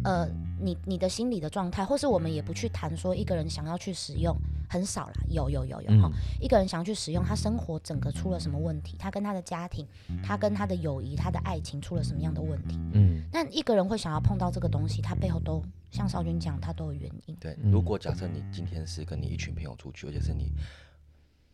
[0.05, 0.29] 呃，
[0.61, 4.37] 你你的心理的状态，或是我们也不去谈说一个人想要去使用，
[4.69, 9.87] 很少啦，有有有有哈、嗯一个人想要去使用，他生活整个出了什么问题，他跟他的家庭，
[10.23, 12.79] 他跟他的友谊，他的爱情出了什么样的问题？
[12.93, 17.35] 嗯但一个人会想要碰到这个东西，他背后都像少军讲，他都有原因。
[17.41, 20.53] 对，嗯如果假设你今天是跟你一群朋友出去，而且是你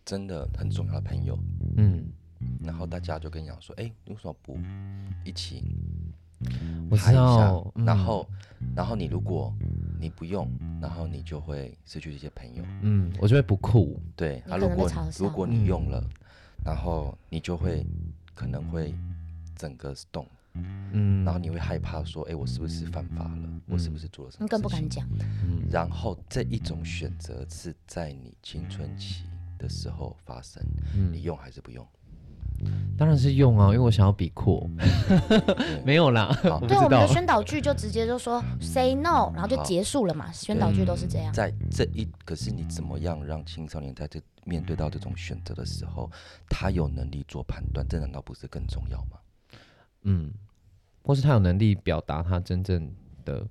[0.04, 1.38] 真的很重要的朋友，
[1.76, 2.04] 嗯，
[2.62, 4.58] 然后大家就跟你讲说，哎、你为什么不
[5.24, 5.62] 一起
[6.90, 7.72] 我知拍一下道。？
[7.76, 8.28] 嗯然后，
[8.76, 9.52] 然后你如果
[9.98, 12.62] 你不用，然后你就会失去这些朋友。
[12.82, 14.00] 嗯，我觉得不酷。
[14.16, 16.02] 对，啊如果如果嗯你用了，
[16.64, 17.84] 然后你就会
[18.34, 18.94] 可能会
[19.56, 23.48] 整个 stone，嗯，然后你会害怕说，哎、我是不是犯法了？
[23.68, 24.44] 我是不是做了什么？
[24.44, 24.88] 你更不敢。
[24.88, 25.06] 讲，
[25.44, 29.24] 嗯然后这一种选择是在你青春期
[29.58, 30.62] 的时候发生，
[31.12, 31.86] 你嗯，用还是不用？
[32.98, 34.68] 当然是用啊，因为我想要比阔。
[35.84, 37.06] 没有啦，对我们的。
[37.08, 40.30] 宣导句就直接就说 say no，然后就结束了嘛。
[40.32, 41.32] 宣导句都是这样。
[41.32, 46.10] 在这一，可是你怎么样让青少年在这面对到这种选择的时候，
[46.48, 47.86] 他有能力做判断？
[47.88, 49.18] 这难道不是更重要吗？
[50.02, 50.32] 嗯，
[51.02, 52.92] 或是他有能力表达他真正
[53.24, 53.46] 的。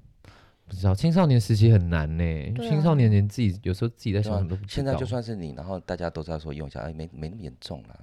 [0.68, 2.24] 不知道青少年时期很难呢、
[2.56, 4.74] 青少年连自己有时候自己在想对吧什么都不知道。
[4.74, 8.00] 现在就算是你，然后大家都在说用一下，哎，没没那么严重啦。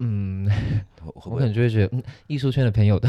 [0.00, 0.48] 嗯，
[1.14, 1.52] 我可能？
[1.52, 3.08] 就会觉得，嗯，艺术圈的朋友的，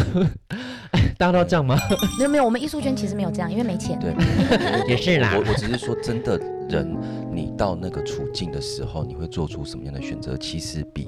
[1.18, 1.78] 大家都要这样吗？
[2.18, 4.00] 没有没有，我们艺术圈其实没有这样，因为没钱。
[4.00, 4.14] 对，
[4.90, 6.38] 也是啦我我只是说，真的
[6.70, 6.96] 人，
[7.32, 10.36] 你到那个处境的时候，你会做出什么样的选择？
[10.38, 11.08] 其实比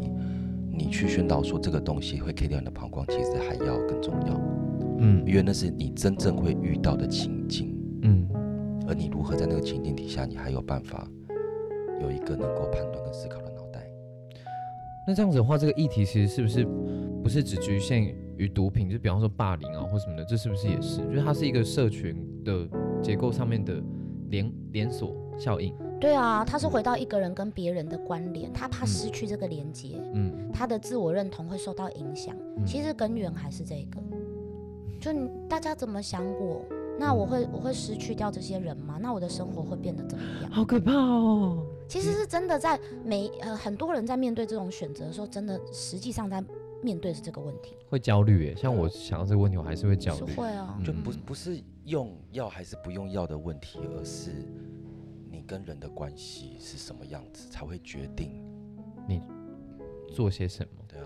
[0.72, 4.40] 你去宣导说这个东西会 K 掉你的膀胱，其实还要更重要，
[5.00, 7.76] 嗯因为那是你真正会遇到的情境。
[8.04, 8.28] 嗯
[8.88, 11.08] 而你如何在那个情境底下，你还有办法
[12.02, 13.51] 有一个能够判断跟思考的？
[15.08, 16.66] 那这样子的话，这个议题其实是不是
[17.24, 18.04] 不是只局限
[18.38, 18.90] 于毒品？
[18.90, 20.98] 就比方说霸凌啊或什么的，这是不是也是？
[21.08, 22.68] 就是它是一个社群的
[23.02, 23.82] 结构上面的
[24.30, 25.74] 连连锁效应。
[26.00, 32.36] 对啊，他是回到一个人跟别人的关联，他怕失去这个连接，嗯他的自我认同会受到影响。
[32.58, 34.00] 嗯其实根源还是这个，
[35.00, 36.64] 就你大家怎么想我，
[37.00, 38.98] 那我会我会失去掉这些人吗？
[39.02, 40.52] 那我的生活会变得怎么样？
[40.52, 41.64] 好可怕哦。
[41.92, 46.42] 其实是真的在每呃很多人在面对这种选择的时候，真的实际上在
[46.82, 50.34] 面对是这个问题，会焦虑耶，像我想到这个问题，我还是会焦是虑。
[50.36, 54.32] 会啊，就不嗯不是用药还是不用药的问题，而是
[55.30, 58.42] 你跟人的关系是什么样子，才会决定
[59.06, 59.22] 你。
[60.14, 60.84] 做些什么？
[60.88, 61.06] 对啊，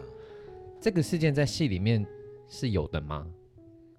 [0.79, 2.05] 这个事件在戏里面
[2.47, 3.27] 是有的吗？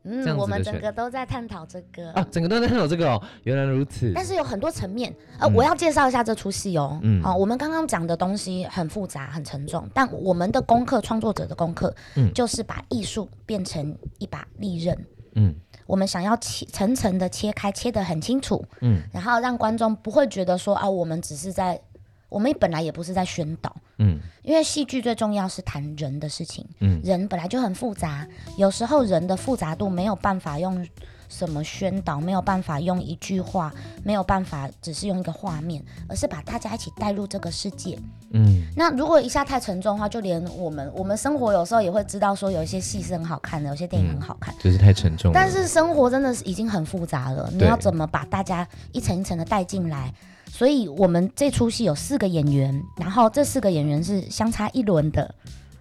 [0.06, 2.12] 嗯，我们整个都在探讨这个。
[2.12, 4.12] 啊，整个都在探讨这个哦，原来如此。
[4.14, 6.98] 但是有很多层面，呃，嗯我要介绍一下这出戏哦。
[7.02, 14.96] 嗯好、我们刚刚讲的东西很复杂、很沉重，但我们的功课，创作者的功课，嗯就是把艺术变成一把利刃。
[15.34, 15.54] 嗯
[15.86, 21.80] 我们想要切层层的切开，切得很清楚，嗯然后让观众不会觉得说啊，我们只是在，
[22.28, 30.86] 我们本来也不是在宣导，嗯因为戏剧最重要是谈人的事情，嗯人本来就很复杂，有时候人的复杂度没有办法用
[31.28, 33.72] 什么宣导，没有办法用一句话，
[34.04, 37.98] 没有办法只是用一个画面，而是把大家一起带入这个世界。
[38.32, 44.54] 嗯那如果一下太沉重的话，就连我们我们生活有时候也会知道说有一些戏是很好看的，有些电影很好看。
[44.60, 45.34] 就是太沉重了。
[45.34, 50.12] 但是生活真的是已经很复杂了，你要怎么把大家一层一层的带进来？
[50.56, 55.34] 所以我们这出戏有四个演员，然后这四个演员是相差一轮的，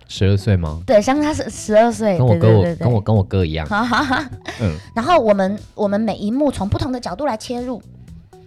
[0.09, 0.81] 十二岁吗？
[0.85, 3.65] 对，相差是十二岁，跟我哥跟我跟我哥一样。
[3.65, 4.29] 哈哈哈。
[4.59, 7.81] 嗯然后我们我们每一幕从不同的角度来切入，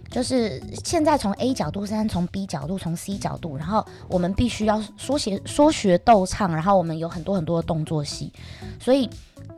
[0.09, 8.31] 就是现在从 A 角度，现在从 B 角度，从 C 角度，然后我们必须要说学说学逗唱，然后我们有很多很多的动作戏，
[8.79, 9.09] 所以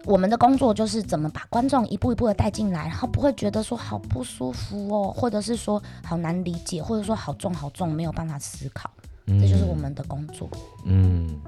[0.06, 8.90] 我们的工作就是怎么把观众一步一步的带进来，然后不会觉得说好不舒服哦，或者是说好难理解，或者说好重好重，没有办法思考，
[9.28, 10.50] 这就是我们的工作，
[10.86, 11.40] 嗯，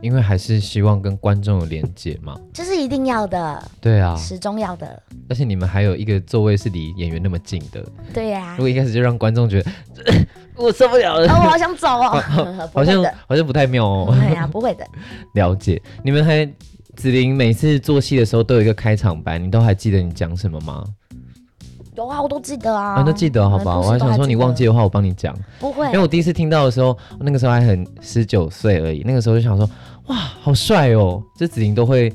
[0.00, 2.36] 因为还是希望跟观众有连接嘛。
[2.52, 9.70] 这是一定要的，对啊，始终要的，而且你们还有一个座位是离演员那么近的，对呀、如果一开始就让观众觉得
[10.56, 12.22] 我受不了了，哦，我好想走哦，
[12.74, 14.16] 好像，好像不太妙哦。
[14.18, 14.86] 对呀、不会的。
[15.34, 16.44] 了解，你们还
[16.96, 20.84] 子琳每次做戏的时候都有一个开场白，你都还记得你讲什么吗？
[21.98, 22.94] 有啊，我都记得啊。
[22.94, 23.74] 啊，都记得好吧？
[23.74, 25.36] 嗯我还想说你忘记，的话，我帮你讲。
[25.58, 29.68] 不会因为我第一次听到的时候，那个时候还很十九岁而已，那个时候就想说，
[30.06, 31.20] 哇，好帅哦！
[31.36, 32.12] 这子琳都会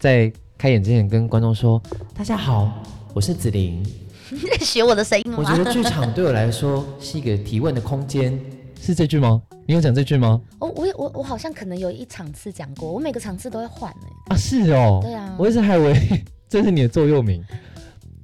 [0.00, 1.80] 在开演之前跟观众说
[2.18, 2.72] ：“大家好，
[3.14, 3.80] 我是子琳。
[4.28, 5.36] 你 在学我的声音吗？
[5.38, 8.36] 我觉得剧场对我来说是一个提问的空间。”
[8.80, 9.40] 是这句吗？
[9.68, 10.40] 你有讲这句吗？
[10.58, 14.98] 我我也我我好像可能有一场次讲过，我每个场次都会换哎、啊，是哦。
[15.00, 15.94] 对啊，我一直还以为
[16.50, 17.40] 这是你的座右铭，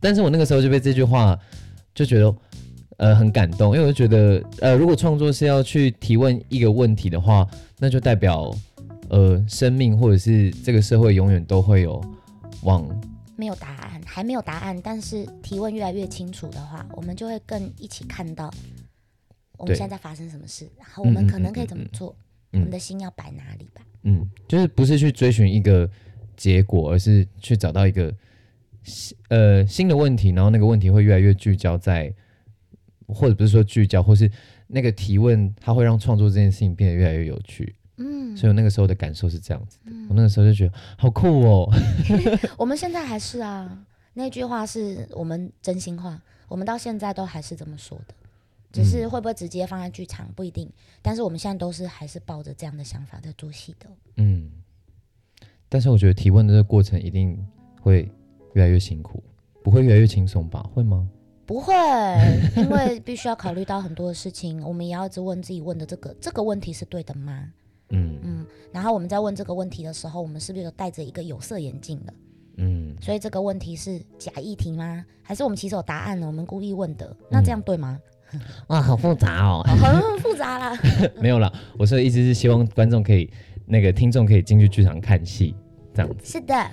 [0.00, 1.38] 但是我那个时候就被这句话
[1.94, 2.34] 就觉得
[2.98, 8.54] 呃很感动，因为我就觉得呃如果创作是要去提问一个问题的话，那就代表
[9.08, 12.02] 呃生命或者是这个社会永远都会有
[12.62, 12.86] 往
[13.36, 18.52] 没有答案，还没有答案，但是提问越来越清楚的话，我们就会更一起看到
[19.56, 22.14] 我们现在在发生什么事，然后我们可能可以怎么做，
[22.52, 23.82] 嗯我们的心要摆哪里吧。
[24.02, 25.88] 嗯，就是不是去追寻一个
[26.36, 28.16] 结果，而是去找到一个新
[29.28, 32.12] 呃新的问题，然后那个问题会越来越聚焦在，
[33.06, 34.30] 或者不是说聚焦，或是
[34.66, 37.74] 那个提问，它会让创作这件事情变得越来越有趣。
[37.96, 41.68] 嗯，所以我那个时候的感受是这样子的，我那个时候就觉得好酷哦。
[42.56, 43.84] 我们现在还是啊，
[44.14, 48.14] 那句话是我们真心话，我们到现在都还是这么说的，
[48.70, 50.70] 只是嗯会不会直接放在剧场不一定，
[51.02, 53.88] 但是我们现在都是还是抱着这样的想法在做戏的。
[54.18, 54.48] 嗯，
[55.68, 57.36] 但是我觉得提问的这个过程一定
[57.80, 58.08] 会
[58.54, 59.22] 越来越辛苦，
[59.62, 60.64] 不会越来越轻松吧？
[60.74, 61.06] 会吗？
[61.46, 61.74] 不会，
[62.56, 67.50] 因为必须要考虑到很多的事情，我们也要一直问自己问的这个这个问题是对的吗？
[67.90, 72.12] 嗯嗯，然后我们在问这个问题的时候，我们是不是有戴着一个有色眼镜的？
[72.58, 75.02] 嗯，所以这个问题是假议题吗？
[75.22, 76.26] 还是我们其实有答案呢？
[76.26, 77.16] 我们故意问的？
[77.30, 77.98] 那这样对吗？
[78.66, 79.62] 哇，好复杂哦。
[79.64, 80.78] 很复杂啦。
[81.18, 83.30] 没有啦，我说的意思是希望观众可以，
[83.64, 85.54] 那个听众可以进去剧场看戏，
[85.94, 86.24] 这样子。
[86.24, 86.70] 是的，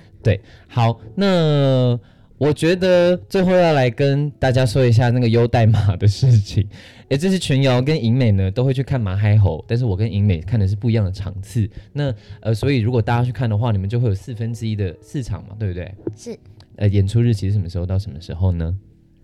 [0.68, 1.98] 好，那
[2.38, 6.66] 我觉得最后要来跟大家说一下那个优代码的事情。
[7.08, 11.68] 诶，这是群瑶跟银美呢都会去看马嗨猴，但是我跟银美看的是不一样的场次。
[11.92, 15.94] 那呃，所以如果大家去看的话，你们就会有四分之一的市场嘛，对不对？
[16.16, 16.36] 是
[16.76, 18.76] 呃，演出日期是什么时候到什么时候呢？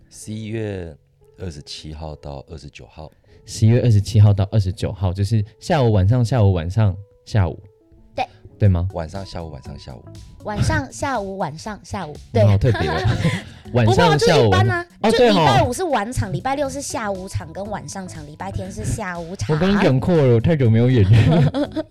[0.09, 0.95] 十一月
[1.37, 3.11] 二十七号到二十九号，
[3.45, 6.95] 十一月二十七号到二十九号，就是下午晚上、下午晚上
[7.25, 7.59] 下午，
[8.59, 8.87] 对对吗？
[8.93, 10.03] 晚上、下午、晚上、下午。
[10.45, 12.49] 晚上、下午、晚上、下午， 对你。
[12.49, 12.93] 好特别哦，
[13.73, 19.55] 晚上、就下午一般啊，哦，就礼拜五是晚场，礼拜六是下午场跟晚上场，礼拜天是下午场。
[19.55, 21.85] 我刚刚讲错了，我太久没有演了。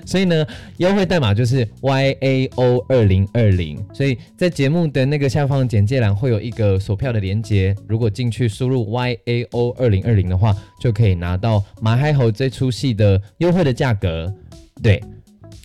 [0.06, 0.46] 所以呢，
[0.78, 14.32] 优惠代码就是 Y A O 二零二零，所以在节目的那个下方简介栏会有一个索票的连接，如果进去输入 Y A O 二零二零的话，就可以拿到马海猴这出戏的优惠的价格。
[14.82, 15.02] 对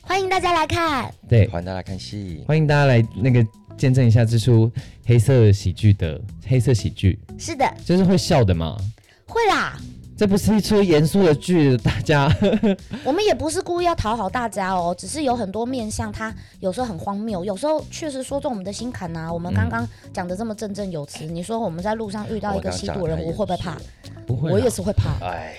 [0.08, 1.12] 欢迎大家来看。
[1.28, 2.44] 对，欢迎大家看戏。
[2.48, 3.46] 欢迎大家来那个
[3.76, 4.72] 见证一下这出
[5.04, 8.78] 黑色喜剧的黑色喜剧，是的，就是会笑的嘛。
[9.26, 9.78] 会啦。
[10.18, 12.34] 这不是一出严肃的剧，大家
[13.04, 23.78] 我们也不是故意要讨好大家哦，只是有很多面向，它有时候很荒谬，有时候确实说中我们的心坎呐、我们刚刚讲的这么振振有词，你说我们在路上遇到一个吸毒人，我会不会怕？
[24.26, 25.24] 不会，我也是会怕。
[25.26, 25.54] 哎，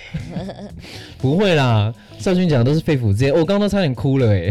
[1.19, 1.93] 不会啦。
[2.19, 4.51] 少君讲的都是肺腑之言，我刚刚都差点哭了哎。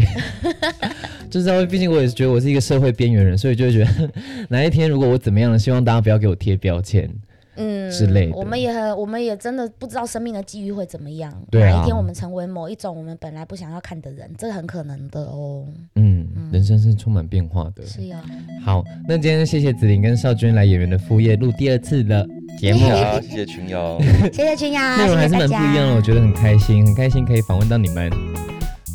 [1.28, 4.10] 就是因为毕竟我也是觉得我是一个社会边缘人，所以就会觉得
[4.48, 7.10] 哪一天如果我怎么样了，希望大家不要给我贴标签。
[7.56, 11.32] 嗯之类的我们也很，我们也真的不知道生命的机遇会怎么样。
[11.50, 15.64] 对啊哪一天我们成为某一种我们本来不想要看的人，这很可能的哦。
[15.94, 17.84] 嗯，人生是充满变化的。
[17.86, 18.22] 是呀，
[18.64, 22.26] 好，那今天谢谢子琳跟少君来演员的副业录第二次的
[22.58, 23.98] 节目，好，谢谢群友。
[24.32, 28.10] 谢谢群瑶，内容还是蛮不一样的，我觉得很开心，很开心可以访问到你们。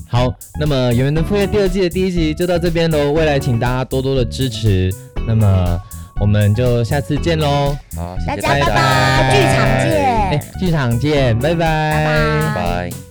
[0.07, 4.91] 好，那么演员的副业第二季的第一集就到这边喽，未来请大家多多的支持。
[5.26, 5.80] 那么
[6.22, 8.41] 我们就下次见喽，好，谢谢。
[8.41, 11.55] 大家拜，拜，剧场哎见，，剧场见，拜拜。
[11.55, 12.53] 拜拜。
[12.53, 13.11] 拜拜。